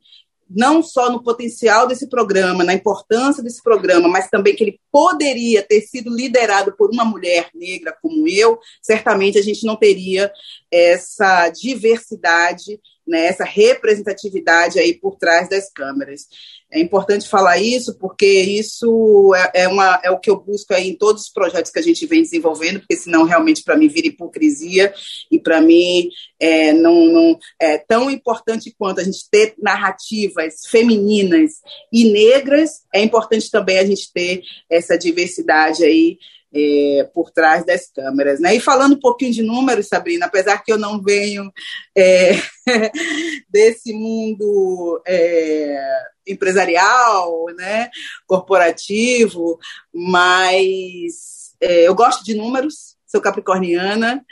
[0.48, 5.62] não só no potencial desse programa, na importância desse programa, mas também que ele poderia
[5.62, 10.30] ter sido liderado por uma mulher negra como eu, certamente a gente não teria
[10.70, 16.26] essa diversidade, né, essa representatividade aí por trás das câmeras.
[16.70, 20.88] É importante falar isso porque isso é, é, uma, é o que eu busco aí
[20.88, 24.08] em todos os projetos que a gente vem desenvolvendo, porque senão realmente para mim vira
[24.08, 24.92] hipocrisia
[25.30, 26.08] e para mim
[26.40, 31.52] é, não, não é tão importante quanto a gente ter narrativas femininas
[31.92, 36.18] e negras, é importante também a gente ter essa diversidade aí
[36.56, 38.40] é, por trás das câmeras.
[38.40, 38.56] Né?
[38.56, 41.52] E falando um pouquinho de números, Sabrina, apesar que eu não venho
[41.94, 42.32] é,
[43.50, 45.78] desse mundo é,
[46.26, 47.90] empresarial, né,
[48.26, 49.58] corporativo,
[49.92, 54.24] mas é, eu gosto de números, sou capricorniana,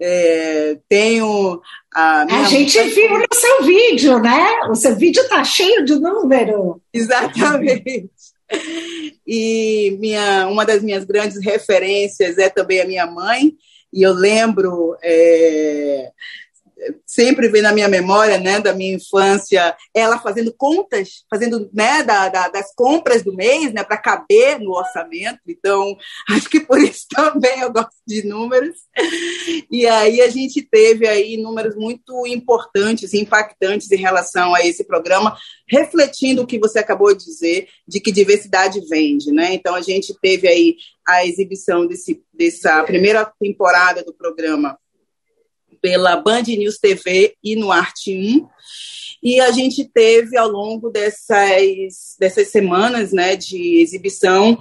[0.00, 1.60] é, tenho
[1.94, 4.68] a, a gente viu no seu vídeo, né?
[4.70, 6.82] O seu vídeo está cheio de número.
[6.92, 8.10] Exatamente.
[9.28, 13.52] E minha, uma das minhas grandes referências é também a minha mãe,
[13.92, 16.12] e eu lembro é,
[17.06, 22.28] sempre vem na minha memória, né, da minha infância, ela fazendo contas, fazendo, né, da,
[22.28, 25.40] da, das compras do mês, né, para caber no orçamento.
[25.46, 25.96] Então,
[26.30, 28.76] acho que por isso também eu gosto de números.
[29.70, 35.36] E aí a gente teve aí números muito importantes impactantes em relação a esse programa,
[35.68, 39.54] refletindo o que você acabou de dizer, de que diversidade vende, né?
[39.54, 40.76] Então a gente teve aí
[41.08, 44.76] a exibição desse, dessa primeira temporada do programa
[45.80, 48.48] pela Band News TV e no Arte 1.
[49.22, 54.58] E a gente teve, ao longo dessas, dessas semanas né, de exibição,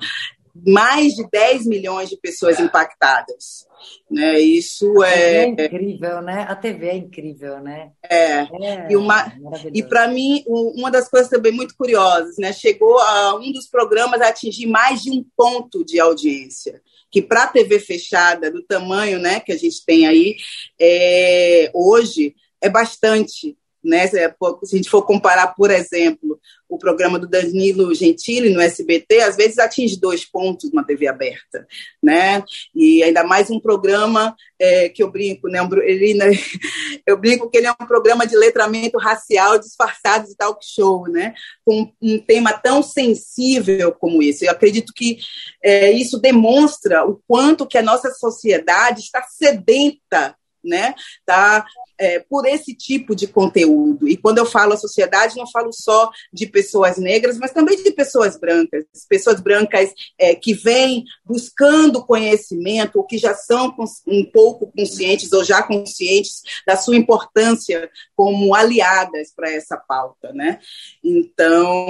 [0.66, 3.66] mais de 10 milhões de pessoas impactadas.
[4.10, 4.40] Né?
[4.40, 5.44] Isso é...
[5.44, 6.46] é incrível, né?
[6.48, 7.92] A TV é incrível, né?
[8.10, 8.40] É.
[8.40, 9.32] é e uma
[9.74, 12.54] e para mim uma das coisas também muito curiosas, né?
[12.54, 16.82] Chegou a um dos programas a atingir mais de um ponto de audiência
[17.16, 20.36] que para a TV fechada, do tamanho né, que a gente tem aí,
[20.78, 23.58] é, hoje, é bastante.
[23.86, 24.08] Né?
[24.08, 29.36] Se a gente for comparar, por exemplo, o programa do Danilo Gentili no SBT, às
[29.36, 31.68] vezes atinge dois pontos na TV aberta,
[32.02, 32.44] né?
[32.74, 35.60] E ainda mais um programa é, que eu brinco, né?
[35.84, 36.32] Ele, né?
[37.06, 41.36] Eu brinco que ele é um programa de letramento racial disfarçado de talk show, né?
[41.64, 44.46] Com um tema tão sensível como esse.
[44.46, 45.20] Eu acredito que
[45.64, 50.36] é, isso demonstra o quanto que a nossa sociedade está sedenta
[50.66, 50.94] né?
[51.26, 51.66] Tá,
[51.98, 54.08] é, por esse tipo de conteúdo.
[54.08, 57.92] E quando eu falo a sociedade, não falo só de pessoas negras, mas também de
[57.92, 63.74] pessoas brancas, pessoas brancas é, que vêm buscando conhecimento, ou que já são
[64.08, 70.60] um pouco conscientes ou já conscientes da sua importância como aliadas para essa pauta, né?
[71.04, 71.88] Então,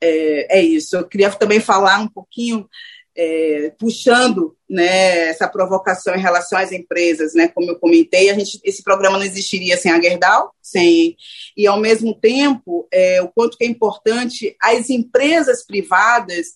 [0.00, 0.96] é, é isso.
[0.96, 2.68] Eu queria também falar um pouquinho
[3.16, 8.60] é, puxando né, essa provocação em relação às empresas, né, como eu comentei, a gente,
[8.64, 11.16] esse programa não existiria sem a Gerdau, sem
[11.56, 16.48] e ao mesmo tempo é, o quanto é importante as empresas privadas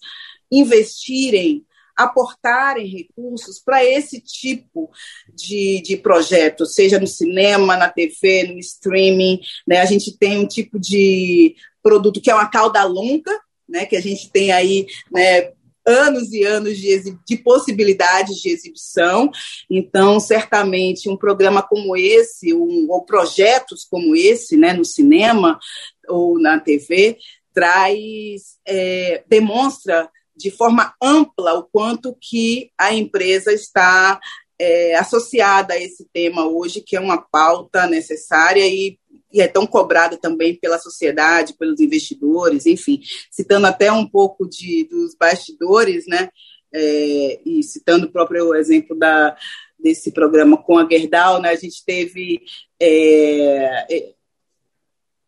[0.50, 1.64] investirem
[1.98, 4.88] aportarem recursos para esse tipo
[5.34, 9.40] de, de projeto, seja no cinema, na TV, no streaming.
[9.66, 9.80] Né?
[9.80, 13.32] A gente tem um tipo de produto que é uma cauda longa,
[13.68, 15.52] né, que a gente tem aí né,
[15.88, 19.30] anos e anos de, de possibilidades de exibição.
[19.70, 25.58] Então, certamente, um programa como esse, um, ou projetos como esse, né, no cinema
[26.06, 27.16] ou na TV,
[27.54, 34.20] traz, é, demonstra de forma ampla o quanto que a empresa está
[34.58, 38.98] é, associada a esse tema hoje, que é uma pauta necessária e
[39.32, 43.00] e é tão cobrada também pela sociedade, pelos investidores, enfim,
[43.30, 46.30] citando até um pouco de, dos bastidores, né,
[46.72, 49.36] é, e citando o próprio exemplo da,
[49.78, 52.42] desse programa com a Gerdau, né, a gente teve
[52.80, 54.14] é, é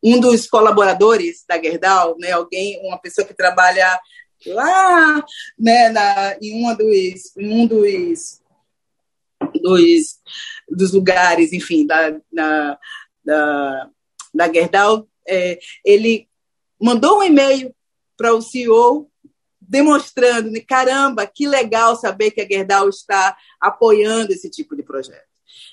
[0.03, 4.01] um dos colaboradores da Gerdau, né, alguém, uma pessoa que trabalha
[4.47, 5.23] lá,
[5.59, 8.41] né, na, em uma dos, um dos,
[9.61, 10.19] dos,
[10.69, 12.79] dos lugares, enfim, da, na,
[13.25, 13.89] da,
[14.35, 16.29] da Gerdau, é, ele
[16.81, 17.75] mandou um e-mail
[18.17, 19.11] para o CEO
[19.61, 25.31] demonstrando, né, caramba, que legal saber que a Gerdau está apoiando esse tipo de projeto.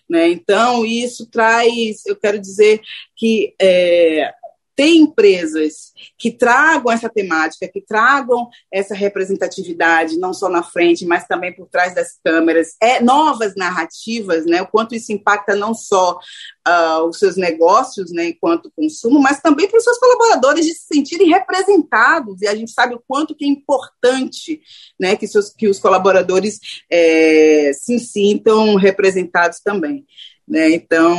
[0.07, 0.29] Né?
[0.29, 2.81] Então, isso traz, eu quero dizer
[3.15, 4.31] que é,
[4.77, 11.25] ter empresas que tragam essa temática, que tragam essa representatividade, não só na frente, mas
[11.25, 14.61] também por trás das câmeras, é novas narrativas, né?
[14.61, 16.19] O quanto isso impacta não só
[16.67, 20.85] uh, os seus negócios, né, enquanto consumo, mas também para os seus colaboradores de se
[20.93, 22.41] sentirem representados.
[22.43, 24.61] E a gente sabe o quanto que é importante,
[24.99, 26.59] né, que, seus, que os colaboradores
[26.91, 30.05] é, se sintam representados também.
[30.47, 30.71] Né?
[30.71, 31.17] Então,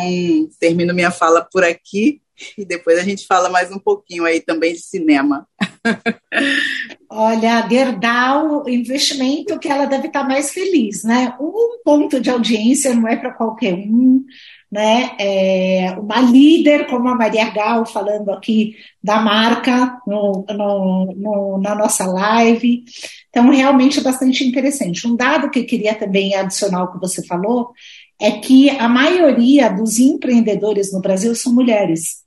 [0.59, 2.21] termino minha fala por aqui
[2.57, 5.47] e depois a gente fala mais um pouquinho aí também de cinema.
[7.11, 11.35] Olha, Gerdau, investimento que ela deve estar mais feliz, né?
[11.41, 14.25] Um ponto de audiência não é para qualquer um,
[14.71, 15.17] né?
[15.19, 21.75] É uma líder como a Maria Gal falando aqui da marca no, no, no, na
[21.75, 22.85] nossa live.
[23.31, 25.07] Então, realmente é bastante interessante.
[25.07, 27.73] Um dado que eu queria também adicionar ao que você falou
[28.21, 32.25] é que a maioria dos empreendedores no Brasil são mulheres.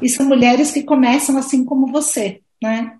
[0.00, 2.96] E são mulheres que começam assim como você, né?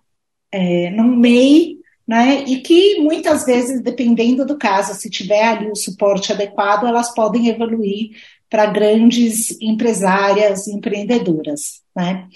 [0.51, 2.45] É, no MEI, né?
[2.45, 7.49] E que muitas vezes, dependendo do caso, se tiver ali o suporte adequado, elas podem
[7.49, 8.11] evoluir
[8.49, 12.29] para grandes empresárias, empreendedoras, né?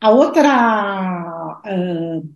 [0.00, 2.28] A outra uh,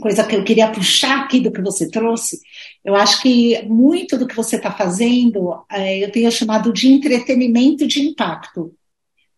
[0.00, 2.40] coisa que eu queria puxar aqui do que você trouxe,
[2.84, 5.66] eu acho que muito do que você está fazendo, uh,
[6.00, 8.72] eu tenho chamado de entretenimento de impacto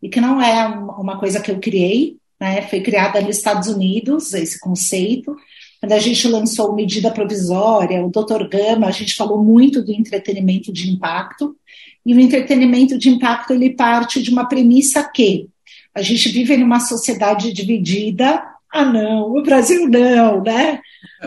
[0.01, 2.63] e que não é uma coisa que eu criei, né?
[2.63, 5.37] Foi criada nos Estados Unidos esse conceito.
[5.81, 8.49] Quando a gente lançou medida provisória, o Dr.
[8.49, 11.57] Gama, a gente falou muito do entretenimento de impacto.
[12.05, 15.49] E o entretenimento de impacto ele parte de uma premissa que
[15.95, 18.43] a gente vive numa sociedade dividida.
[18.73, 20.81] Ah, não, o Brasil não, né?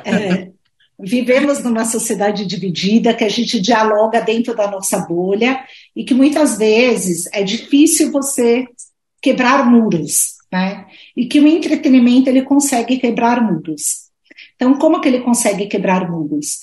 [0.04, 0.52] É,
[1.00, 5.64] vivemos numa sociedade dividida, que a gente dialoga dentro da nossa bolha
[5.96, 8.68] e que muitas vezes é difícil você
[9.22, 10.86] quebrar muros, né?
[11.16, 14.06] E que o entretenimento ele consegue quebrar muros.
[14.56, 16.60] Então, como que ele consegue quebrar muros?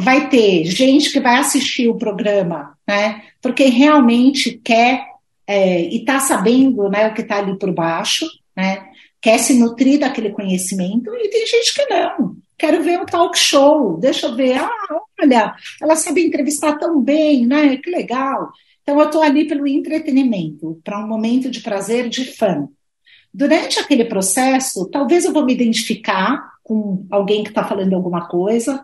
[0.00, 3.22] vai ter gente que vai assistir o programa, né?
[3.42, 5.04] Porque realmente quer
[5.46, 8.86] é, e está sabendo, né, o que está ali por baixo, né?
[9.20, 12.36] Quer se nutrir daquele conhecimento e tem gente que não.
[12.58, 14.58] Quero ver um talk show, deixa eu ver.
[14.58, 14.70] Ah,
[15.22, 17.76] olha, ela sabe entrevistar tão bem, né?
[17.76, 18.50] Que legal.
[18.82, 22.66] Então, eu estou ali pelo entretenimento, para um momento de prazer, de fã.
[23.32, 28.82] Durante aquele processo, talvez eu vou me identificar com alguém que está falando alguma coisa,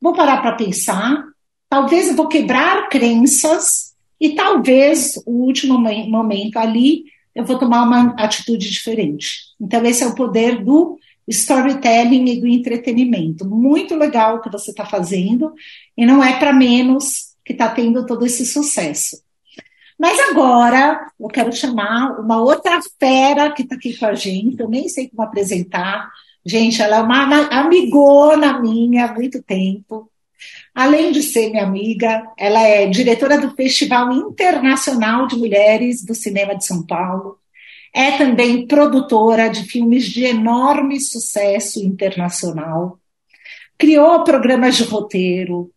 [0.00, 1.24] vou parar para pensar,
[1.68, 7.04] talvez eu vou quebrar crenças e talvez o último momento ali
[7.34, 9.54] eu vou tomar uma atitude diferente.
[9.60, 10.98] Então, esse é o poder do
[11.28, 13.48] storytelling e do entretenimento.
[13.48, 15.52] Muito legal o que você está fazendo,
[15.96, 19.24] e não é para menos que está tendo todo esse sucesso.
[19.98, 24.68] Mas agora eu quero chamar uma outra fera que está aqui com a gente, eu
[24.68, 26.10] nem sei como apresentar.
[26.44, 30.10] Gente, ela é uma amigona minha há muito tempo.
[30.74, 36.54] Além de ser minha amiga, ela é diretora do Festival Internacional de Mulheres do Cinema
[36.54, 37.38] de São Paulo.
[37.96, 42.98] É também produtora de filmes de enorme sucesso internacional.
[43.78, 45.70] Criou programas de roteiro.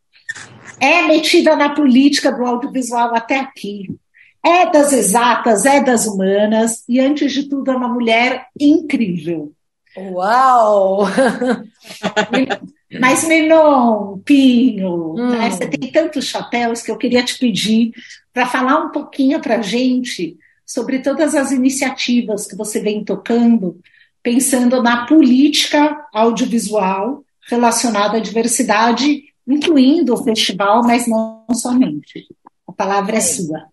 [0.80, 3.88] É metida na política do audiovisual até aqui
[4.43, 9.51] é das exatas, é das humanas, e antes de tudo é uma mulher incrível.
[9.97, 11.05] Uau!
[12.99, 15.30] Mas, Menon, Pinho, hum.
[15.30, 17.91] né, você tem tantos chapéus que eu queria te pedir
[18.34, 20.38] para falar um pouquinho para a gente
[20.70, 23.82] sobre todas as iniciativas que você vem tocando,
[24.22, 32.28] pensando na política audiovisual relacionada à diversidade, incluindo o festival, mas não somente.
[32.67, 33.65] A palavra é sua.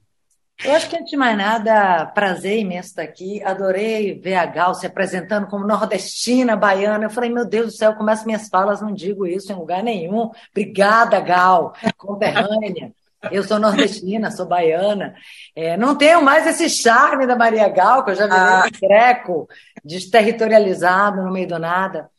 [0.65, 3.43] Eu acho que, antes de mais nada, prazer imenso estar aqui.
[3.43, 7.05] Adorei ver a Gal se apresentando como nordestina, baiana.
[7.05, 10.31] Eu falei, meu Deus do céu, começo minhas falas, não digo isso em lugar nenhum.
[10.51, 12.91] Obrigada, Gal, conterrânea.
[13.33, 15.15] Eu sou nordestina, sou baiana.
[15.55, 18.69] É, não tenho mais esse charme da Maria Gal, que eu já vi ah.
[18.81, 19.49] greco,
[19.85, 22.11] desterritorializado no meio do nada.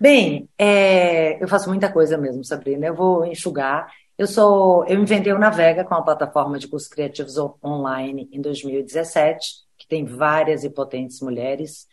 [0.00, 2.86] Bem, é, eu faço muita coisa mesmo, Sabrina.
[2.86, 3.90] Eu vou enxugar.
[4.16, 9.48] Eu sou, eu inventei o Navega com a plataforma de cursos criativos online em 2017,
[9.76, 11.86] que tem várias e potentes mulheres.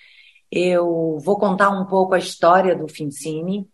[0.51, 3.67] Eu vou contar um pouco a história do Fincine,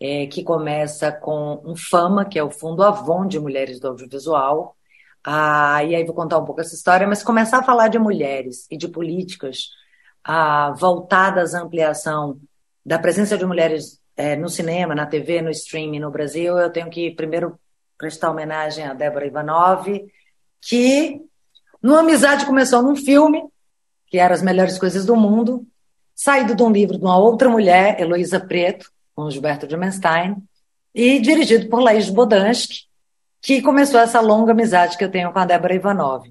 [0.00, 4.76] é, que começa com um Fama, que é o Fundo Avon de Mulheres do Audiovisual.
[5.24, 8.66] Ah, e aí vou contar um pouco essa história, mas começar a falar de mulheres
[8.70, 9.68] e de políticas
[10.24, 12.40] ah, voltadas à ampliação
[12.84, 16.88] da presença de mulheres é, no cinema, na TV, no streaming no Brasil, eu tenho
[16.90, 17.58] que primeiro
[17.98, 19.86] prestar homenagem a Débora Ivanov,
[20.60, 21.20] que
[21.82, 23.42] numa amizade começou num filme
[24.06, 25.64] que era As Melhores Coisas do Mundo,
[26.14, 28.90] saído de um livro de uma outra mulher, Heloísa Preto,
[29.20, 30.36] com Gilberto Dimenstein,
[30.94, 32.86] e dirigido por Laís Bodansky,
[33.42, 36.26] que começou essa longa amizade que eu tenho com a Débora Ivanov.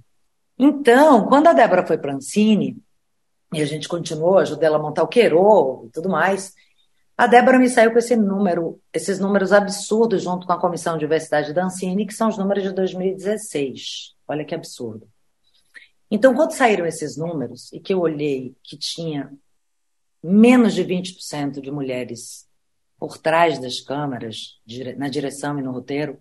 [0.58, 2.78] Então, quando a Débora foi para Ancine,
[3.54, 6.54] e a gente continuou, ajudei ela a montar o Queiro e tudo mais,
[7.16, 11.02] a Débora me saiu com esse número, esses números absurdos junto com a Comissão de
[11.02, 14.16] Diversidade da Ancine, que são os números de 2016.
[14.28, 15.08] Olha que absurdo.
[16.10, 19.32] Então, quando saíram esses números e que eu olhei que tinha
[20.24, 22.49] menos de 20% de mulheres
[23.00, 24.60] por trás das câmeras,
[24.97, 26.20] na direção e no roteiro,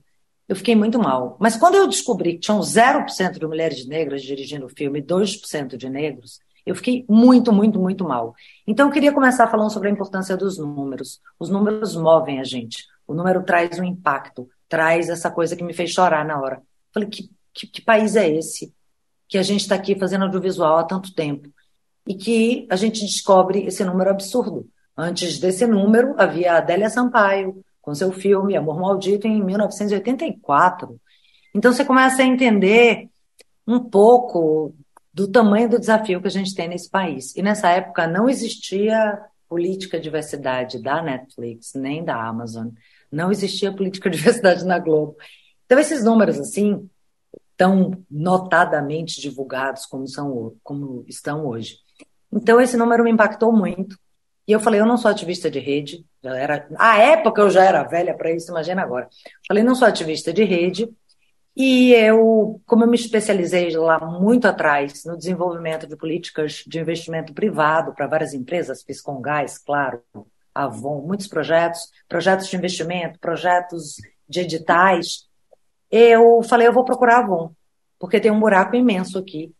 [0.48, 1.36] eu fiquei muito mal.
[1.40, 5.76] Mas quando eu descobri que tinham 0% de mulheres negras dirigindo o filme e 2%
[5.76, 8.34] de negros, eu fiquei muito, muito, muito mal.
[8.66, 11.20] Então eu queria começar falando sobre a importância dos números.
[11.38, 12.86] Os números movem a gente.
[13.06, 16.62] O número traz um impacto, traz essa coisa que me fez chorar na hora.
[16.92, 18.72] Falei, que, que, que país é esse?
[19.28, 21.52] que a gente está aqui fazendo audiovisual há tanto tempo
[22.06, 24.66] e que a gente descobre esse número absurdo.
[25.00, 31.00] Antes desse número, havia Adélia Sampaio, com seu filme Amor Maldito, em 1984.
[31.54, 33.08] Então você começa a entender
[33.64, 34.74] um pouco
[35.14, 37.36] do tamanho do desafio que a gente tem nesse país.
[37.36, 42.70] E nessa época não existia política de diversidade da Netflix, nem da Amazon.
[43.10, 45.16] Não existia política de diversidade na Globo.
[45.64, 46.90] Então esses números, assim,
[47.56, 51.76] tão notadamente divulgados como, são, como estão hoje.
[52.32, 53.96] Então, esse número me impactou muito.
[54.48, 57.62] E eu falei, eu não sou ativista de rede, já era, à época eu já
[57.62, 59.06] era velha para isso, imagina agora.
[59.46, 60.88] Falei, não sou ativista de rede,
[61.54, 67.34] e eu, como eu me especializei lá muito atrás no desenvolvimento de políticas de investimento
[67.34, 70.02] privado para várias empresas, fiz com gás, claro,
[70.54, 73.96] Avon, muitos projetos, projetos de investimento, projetos
[74.26, 75.28] de editais,
[75.90, 77.50] eu falei, eu vou procurar a Avon,
[77.98, 79.52] porque tem um buraco imenso aqui.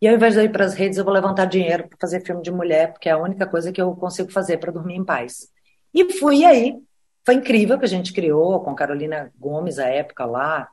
[0.00, 2.42] E ao invés de ir para as redes, eu vou levantar dinheiro para fazer filme
[2.42, 5.48] de mulher, porque é a única coisa que eu consigo fazer para dormir em paz.
[5.94, 6.78] E fui aí.
[7.24, 10.68] Foi incrível que a gente criou com Carolina Gomes, a época lá,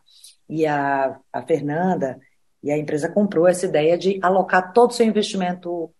[0.47, 2.19] e a, a Fernanda,
[2.61, 5.91] e a empresa comprou essa ideia de alocar todo o seu investimento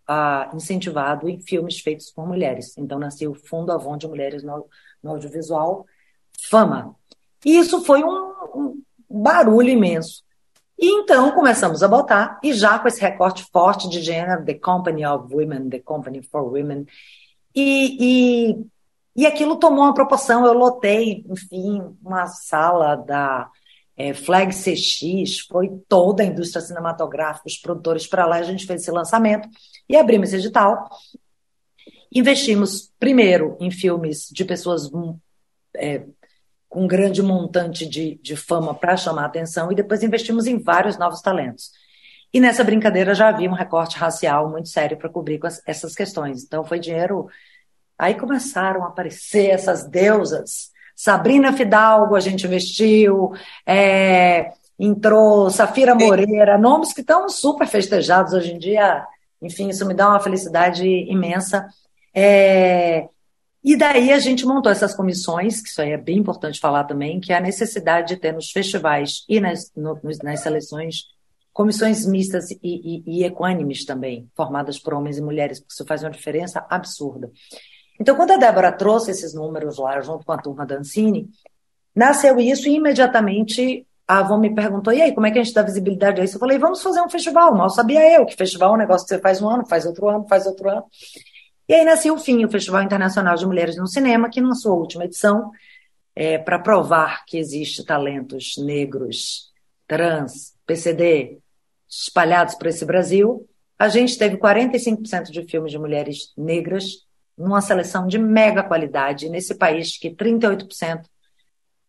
[0.54, 2.78] incentivado em filmes feitos por mulheres.
[2.78, 4.68] Então, nasceu o Fundo Avon de Mulheres no,
[5.02, 5.86] no Audiovisual,
[6.50, 6.96] Fama.
[7.46, 10.24] E isso foi um, um barulho imenso.
[10.84, 15.06] E então começamos a botar, e já com esse recorte forte de gênero, The Company
[15.06, 16.86] of Women, The Company for Women,
[17.56, 18.66] e, e,
[19.16, 20.46] e aquilo tomou uma proporção.
[20.46, 23.50] Eu lotei, enfim, uma sala da
[23.96, 28.82] é, Flag CX, foi toda a indústria cinematográfica, os produtores para lá, a gente fez
[28.82, 29.48] esse lançamento
[29.88, 30.90] e abrimos esse edital.
[32.14, 34.92] Investimos primeiro em filmes de pessoas
[35.78, 36.04] é,
[36.74, 40.98] com um grande montante de, de fama para chamar atenção e depois investimos em vários
[40.98, 41.70] novos talentos.
[42.34, 45.94] E nessa brincadeira já havia um recorte racial muito sério para cobrir com as, essas
[45.94, 46.44] questões.
[46.44, 47.28] Então foi dinheiro.
[47.96, 50.72] Aí começaram a aparecer essas deusas.
[50.96, 53.34] Sabrina Fidalgo, a gente investiu,
[53.68, 59.06] é, entrou Safira Moreira, nomes que estão super festejados hoje em dia.
[59.40, 61.68] Enfim, isso me dá uma felicidade imensa.
[62.16, 63.10] É,
[63.64, 67.20] e daí a gente montou essas comissões, que isso aí é bem importante falar também,
[67.20, 71.14] que é a necessidade de ter nos festivais e nas, no, nas seleções
[71.54, 76.02] comissões mistas e, e, e, equânimes também, formadas por homens e mulheres, porque isso faz
[76.04, 77.32] uma diferença absurda.
[78.02, 80.82] Então, quando a Débora trouxe esses números lá, junto com a turma da
[81.96, 85.54] nasceu isso e imediatamente a Avon me perguntou, e aí, como é que a gente
[85.54, 86.36] dá visibilidade a isso?
[86.36, 87.56] Eu falei, vamos fazer um festival.
[87.56, 90.10] Mal sabia eu que festival é um negócio que você faz um ano, faz outro
[90.10, 90.84] ano, faz outro ano.
[91.74, 94.76] E aí nasceu o FIM, o Festival Internacional de Mulheres no Cinema, que na sua
[94.76, 95.50] última edição,
[96.16, 99.52] é, para provar que existe talentos negros,
[99.88, 101.40] trans, PCD,
[101.90, 103.50] espalhados por esse Brasil,
[103.80, 109.56] a gente teve 45% de filmes de mulheres negras numa seleção de mega qualidade nesse
[109.56, 111.02] país que 38%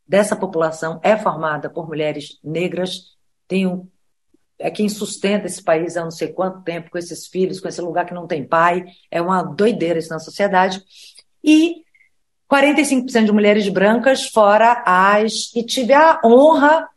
[0.09, 3.14] dessa população é formada por mulheres negras,
[3.47, 3.87] tem um
[4.65, 7.83] é quem sustenta esse país há não sei quanto tempo, com esses filhos, com esse
[7.83, 8.83] lugar que não tem pai.
[9.11, 10.83] É uma doideira isso na sociedade.
[11.45, 11.85] E
[12.51, 15.55] 45% de mulheres brancas, fora as.
[15.55, 16.89] E tive a honra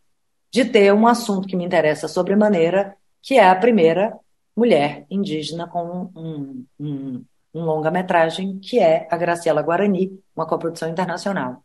[0.49, 4.17] de ter um assunto que me interessa sobremaneira, que é a primeira
[4.55, 11.61] mulher indígena com um, um, um longa-metragem, que é a Graciela Guarani, uma coprodução internacional.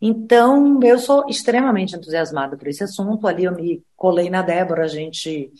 [0.00, 3.26] Então, eu sou extremamente entusiasmada por esse assunto.
[3.26, 5.50] Ali eu me colei na Débora, a gente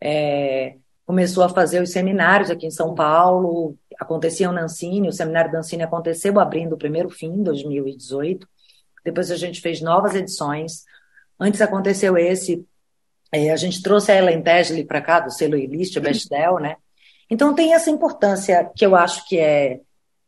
[0.00, 5.50] é, começou a fazer os seminários aqui em São Paulo, aconteciam na Ancine, o seminário
[5.50, 8.48] da Ancine aconteceu abrindo o primeiro fim, em 2018.
[9.04, 10.84] Depois a gente fez novas edições.
[11.38, 12.64] Antes aconteceu esse,
[13.32, 16.76] é, a gente trouxe a Ellen Tesley para cá, do selo Ilist, Bestel, né?
[17.28, 19.80] Então tem essa importância que eu acho que é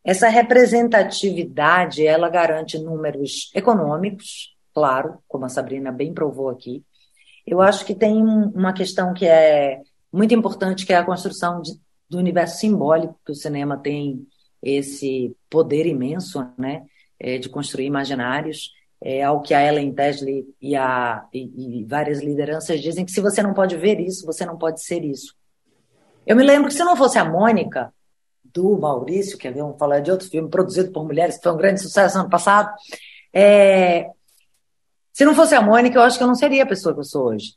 [0.05, 6.85] essa representatividade, ela garante números econômicos, claro, como a Sabrina bem provou aqui.
[7.47, 9.81] Eu acho que tem uma questão que é
[10.13, 11.73] muito importante, que é a construção de,
[12.09, 14.27] do universo simbólico, que o cinema tem
[14.63, 16.85] esse poder imenso, né,
[17.19, 18.73] é, de construir imaginários.
[19.01, 23.21] É algo que a Ellen Tesley e, a, e, e várias lideranças dizem que se
[23.21, 25.35] você não pode ver isso, você não pode ser isso.
[26.27, 27.93] Eu me lembro que se não fosse a Mônica,
[28.55, 31.81] do Maurício, que vamos falar de outro filme produzido por mulheres, que foi um grande
[31.81, 32.73] sucesso ano passado,
[33.33, 34.07] é,
[35.13, 37.05] se não fosse a Mônica, eu acho que eu não seria a pessoa que eu
[37.05, 37.55] sou hoje.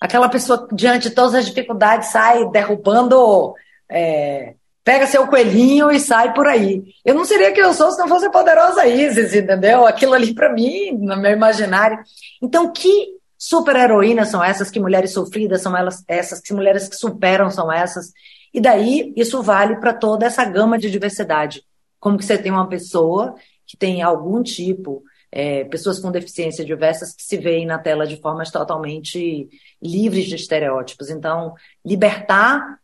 [0.00, 3.54] Aquela pessoa, diante de todas as dificuldades, sai derrubando
[3.90, 4.54] é,
[4.86, 6.84] pega seu coelhinho e sai por aí.
[7.04, 9.84] Eu não seria quem eu sou se não fosse a poderosa Isis, entendeu?
[9.84, 11.98] Aquilo ali para mim, no meu imaginário.
[12.40, 14.70] Então, que super-heroínas são essas?
[14.70, 16.40] Que mulheres sofridas são elas, essas?
[16.40, 18.12] Que mulheres que superam são essas?
[18.56, 21.62] E daí, isso vale para toda essa gama de diversidade.
[22.00, 23.34] Como que você tem uma pessoa
[23.66, 28.16] que tem algum tipo, é, pessoas com deficiência diversas que se veem na tela de
[28.16, 29.46] formas totalmente
[29.82, 31.10] livres de estereótipos.
[31.10, 31.52] Então,
[31.84, 32.78] libertar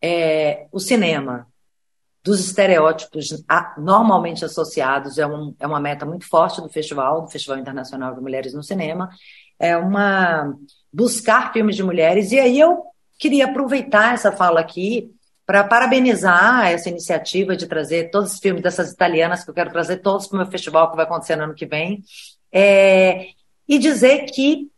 [0.00, 1.46] é, o cinema
[2.24, 3.26] dos estereótipos
[3.76, 8.20] normalmente associados é, um, é uma meta muito forte do festival, do Festival Internacional de
[8.22, 9.10] Mulheres no Cinema,
[9.58, 10.54] é uma
[10.90, 12.82] buscar filmes de mulheres, e aí eu
[13.18, 15.12] queria aproveitar essa fala aqui
[15.48, 19.96] para parabenizar essa iniciativa de trazer todos os filmes dessas italianas que eu quero trazer
[19.96, 22.04] todos para o meu festival que vai acontecer no ano que vem,
[22.52, 23.28] é,
[23.66, 24.70] e dizer que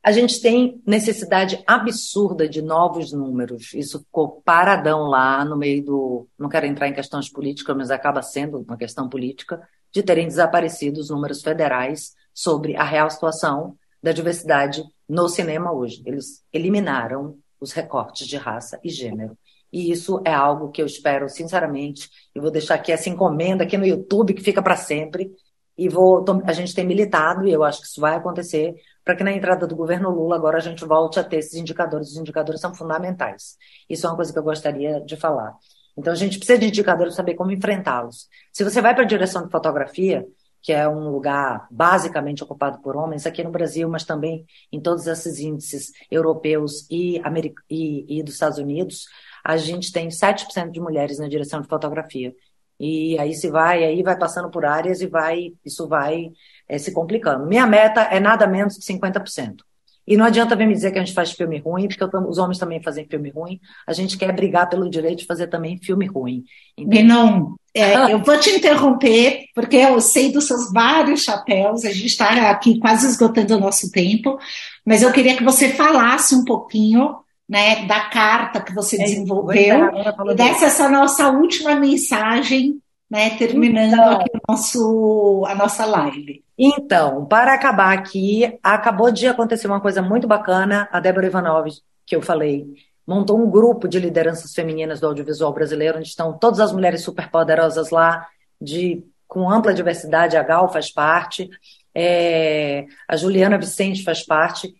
[0.00, 3.74] a gente tem necessidade absurda de novos números.
[3.74, 6.28] Isso ficou paradão lá no meio do.
[6.38, 9.60] Não quero entrar em questões políticas, mas acaba sendo uma questão política,
[9.90, 16.00] de terem desaparecido os números federais sobre a real situação da diversidade no cinema hoje.
[16.06, 19.36] Eles eliminaram os recortes de raça e gênero.
[19.74, 23.76] E isso é algo que eu espero, sinceramente, e vou deixar aqui essa encomenda aqui
[23.76, 25.32] no YouTube, que fica para sempre.
[25.76, 29.24] E vou, a gente tem militado, e eu acho que isso vai acontecer, para que
[29.24, 32.12] na entrada do governo Lula agora a gente volte a ter esses indicadores.
[32.12, 33.56] Os indicadores são fundamentais.
[33.90, 35.52] Isso é uma coisa que eu gostaria de falar.
[35.98, 38.28] Então a gente precisa de indicadores para saber como enfrentá-los.
[38.52, 40.24] Se você vai para a direção de fotografia,
[40.62, 45.08] que é um lugar basicamente ocupado por homens aqui no Brasil, mas também em todos
[45.08, 47.20] esses índices europeus e,
[47.68, 49.06] e, e dos Estados Unidos,
[49.44, 52.34] a gente tem 7% de mulheres na direção de fotografia.
[52.80, 56.32] E aí se vai, aí vai passando por áreas e vai, isso vai
[56.68, 57.46] é, se complicando.
[57.46, 59.58] Minha meta é nada menos que 50%.
[60.06, 62.58] E não adianta vir me dizer que a gente faz filme ruim, porque os homens
[62.58, 63.58] também fazem filme ruim.
[63.86, 66.44] A gente quer brigar pelo direito de fazer também filme ruim.
[66.76, 72.06] Não, é, eu vou te interromper, porque eu sei dos seus vários chapéus, a gente
[72.06, 74.38] está aqui quase esgotando o nosso tempo,
[74.84, 79.90] mas eu queria que você falasse um pouquinho né, da carta que você é, desenvolveu
[80.30, 82.80] e dessa essa nossa última mensagem,
[83.10, 86.42] né, terminando então, aqui o nosso, a nossa live.
[86.58, 90.88] Então, para acabar aqui, acabou de acontecer uma coisa muito bacana.
[90.90, 91.68] A Débora Ivanov,
[92.06, 92.66] que eu falei,
[93.06, 97.90] montou um grupo de lideranças femininas do audiovisual brasileiro, onde estão todas as mulheres superpoderosas
[97.90, 98.26] lá,
[98.60, 100.36] de, com ampla diversidade.
[100.36, 101.50] A Gal faz parte,
[101.94, 104.72] é, a Juliana Vicente faz parte,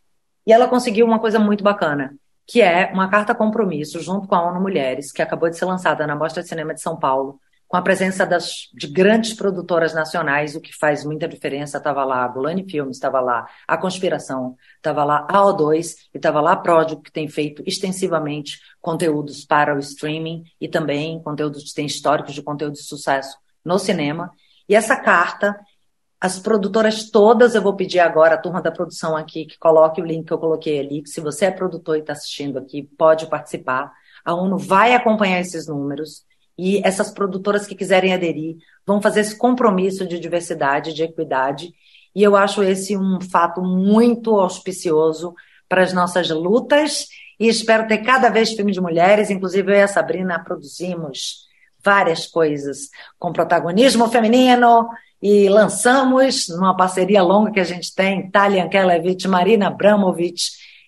[0.47, 2.15] e ela conseguiu uma coisa muito bacana
[2.47, 6.07] que é uma carta compromisso junto com a ONU Mulheres, que acabou de ser lançada
[6.07, 10.55] na Mostra de Cinema de São Paulo, com a presença das, de grandes produtoras nacionais,
[10.55, 11.79] o que faz muita diferença.
[11.79, 16.41] Estava lá a Golani Filmes, estava lá a Conspiração, estava lá a O2 e estava
[16.41, 21.75] lá a Pródigo, que tem feito extensivamente conteúdos para o streaming e também conteúdos que
[21.75, 24.31] têm históricos de conteúdo de sucesso no cinema.
[24.69, 25.59] E essa carta
[26.21, 30.05] as produtoras todas, eu vou pedir agora, a turma da produção aqui, que coloque o
[30.05, 33.27] link que eu coloquei ali, que se você é produtor e está assistindo aqui, pode
[33.27, 33.93] participar.
[34.25, 36.25] A ONU vai acompanhar esses números
[36.57, 38.57] e essas produtoras que quiserem aderir
[38.87, 41.75] vão fazer esse compromisso de diversidade, de equidade.
[42.15, 45.35] E eu acho esse um fato muito auspicioso
[45.69, 47.07] para as nossas lutas
[47.39, 51.45] e espero ter cada vez filmes de mulheres, inclusive eu e a Sabrina produzimos
[51.85, 54.89] várias coisas com protagonismo feminino,
[55.23, 60.43] e lançamos numa parceria longa que a gente tem, Talian Kelevich, Marina Abramovic,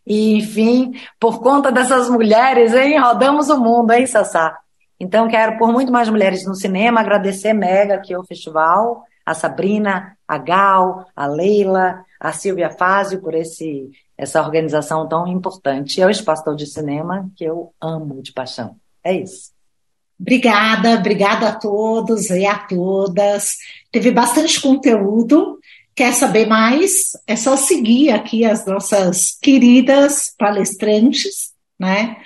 [0.06, 4.56] e enfim, por conta dessas mulheres, hein, rodamos o mundo, hein, Sassá?
[5.00, 10.16] Então, quero, por muito mais mulheres no cinema, agradecer mega aqui ao festival, a Sabrina,
[10.28, 15.98] a Gal, a Leila, a Silvia Fázio por esse, essa organização tão importante.
[15.98, 18.76] E ao Espaço de Cinema, que eu amo de paixão.
[19.02, 19.55] É isso.
[20.18, 23.56] Obrigada, obrigada a todos e a todas.
[23.92, 25.58] Teve bastante conteúdo.
[25.94, 27.12] Quer saber mais?
[27.26, 32.16] É só seguir aqui as nossas queridas palestrantes, né?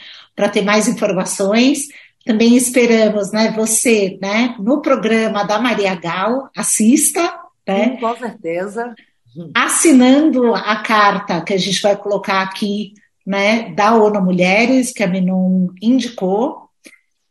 [0.40, 1.88] para ter mais informações.
[2.24, 7.20] Também esperamos, né, você, né, no programa da Maria Gal, assista,
[7.66, 7.98] né?
[8.00, 8.94] Com certeza.
[9.54, 12.94] Assinando a carta que a gente vai colocar aqui,
[13.26, 16.69] né, da ONU Mulheres, que a Minum indicou.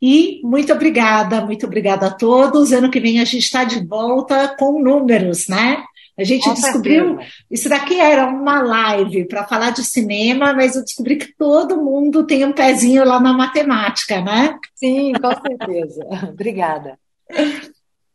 [0.01, 2.71] E muito obrigada, muito obrigada a todos.
[2.71, 5.83] Ano que vem a gente está de volta com números, né?
[6.17, 7.29] A gente Com descobriu, certeza.
[7.49, 12.25] isso daqui era uma live para falar de cinema, mas eu descobri que todo mundo
[12.25, 14.57] tem um pezinho lá na matemática, né?
[14.75, 16.05] Sim, com certeza.
[16.29, 16.99] Obrigada.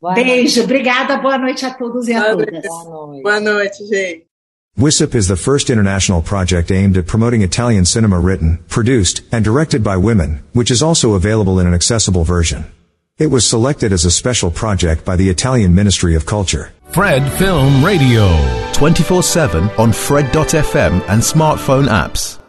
[0.01, 0.61] Boa Beijo, noite.
[0.61, 2.53] obrigada, boa noite a todos e a Boa todas.
[2.53, 3.23] noite.
[3.23, 4.27] Boa noite, gente.
[4.77, 9.85] WISIP is the first international project aimed at promoting Italian cinema written, produced, and directed
[9.85, 12.65] by women, which is also available in an accessible version.
[13.17, 16.73] It was selected as a special project by the Italian Ministry of Culture.
[16.91, 18.27] Fred Film Radio.
[18.73, 22.41] 24 7 on Fred.fm and smartphone apps.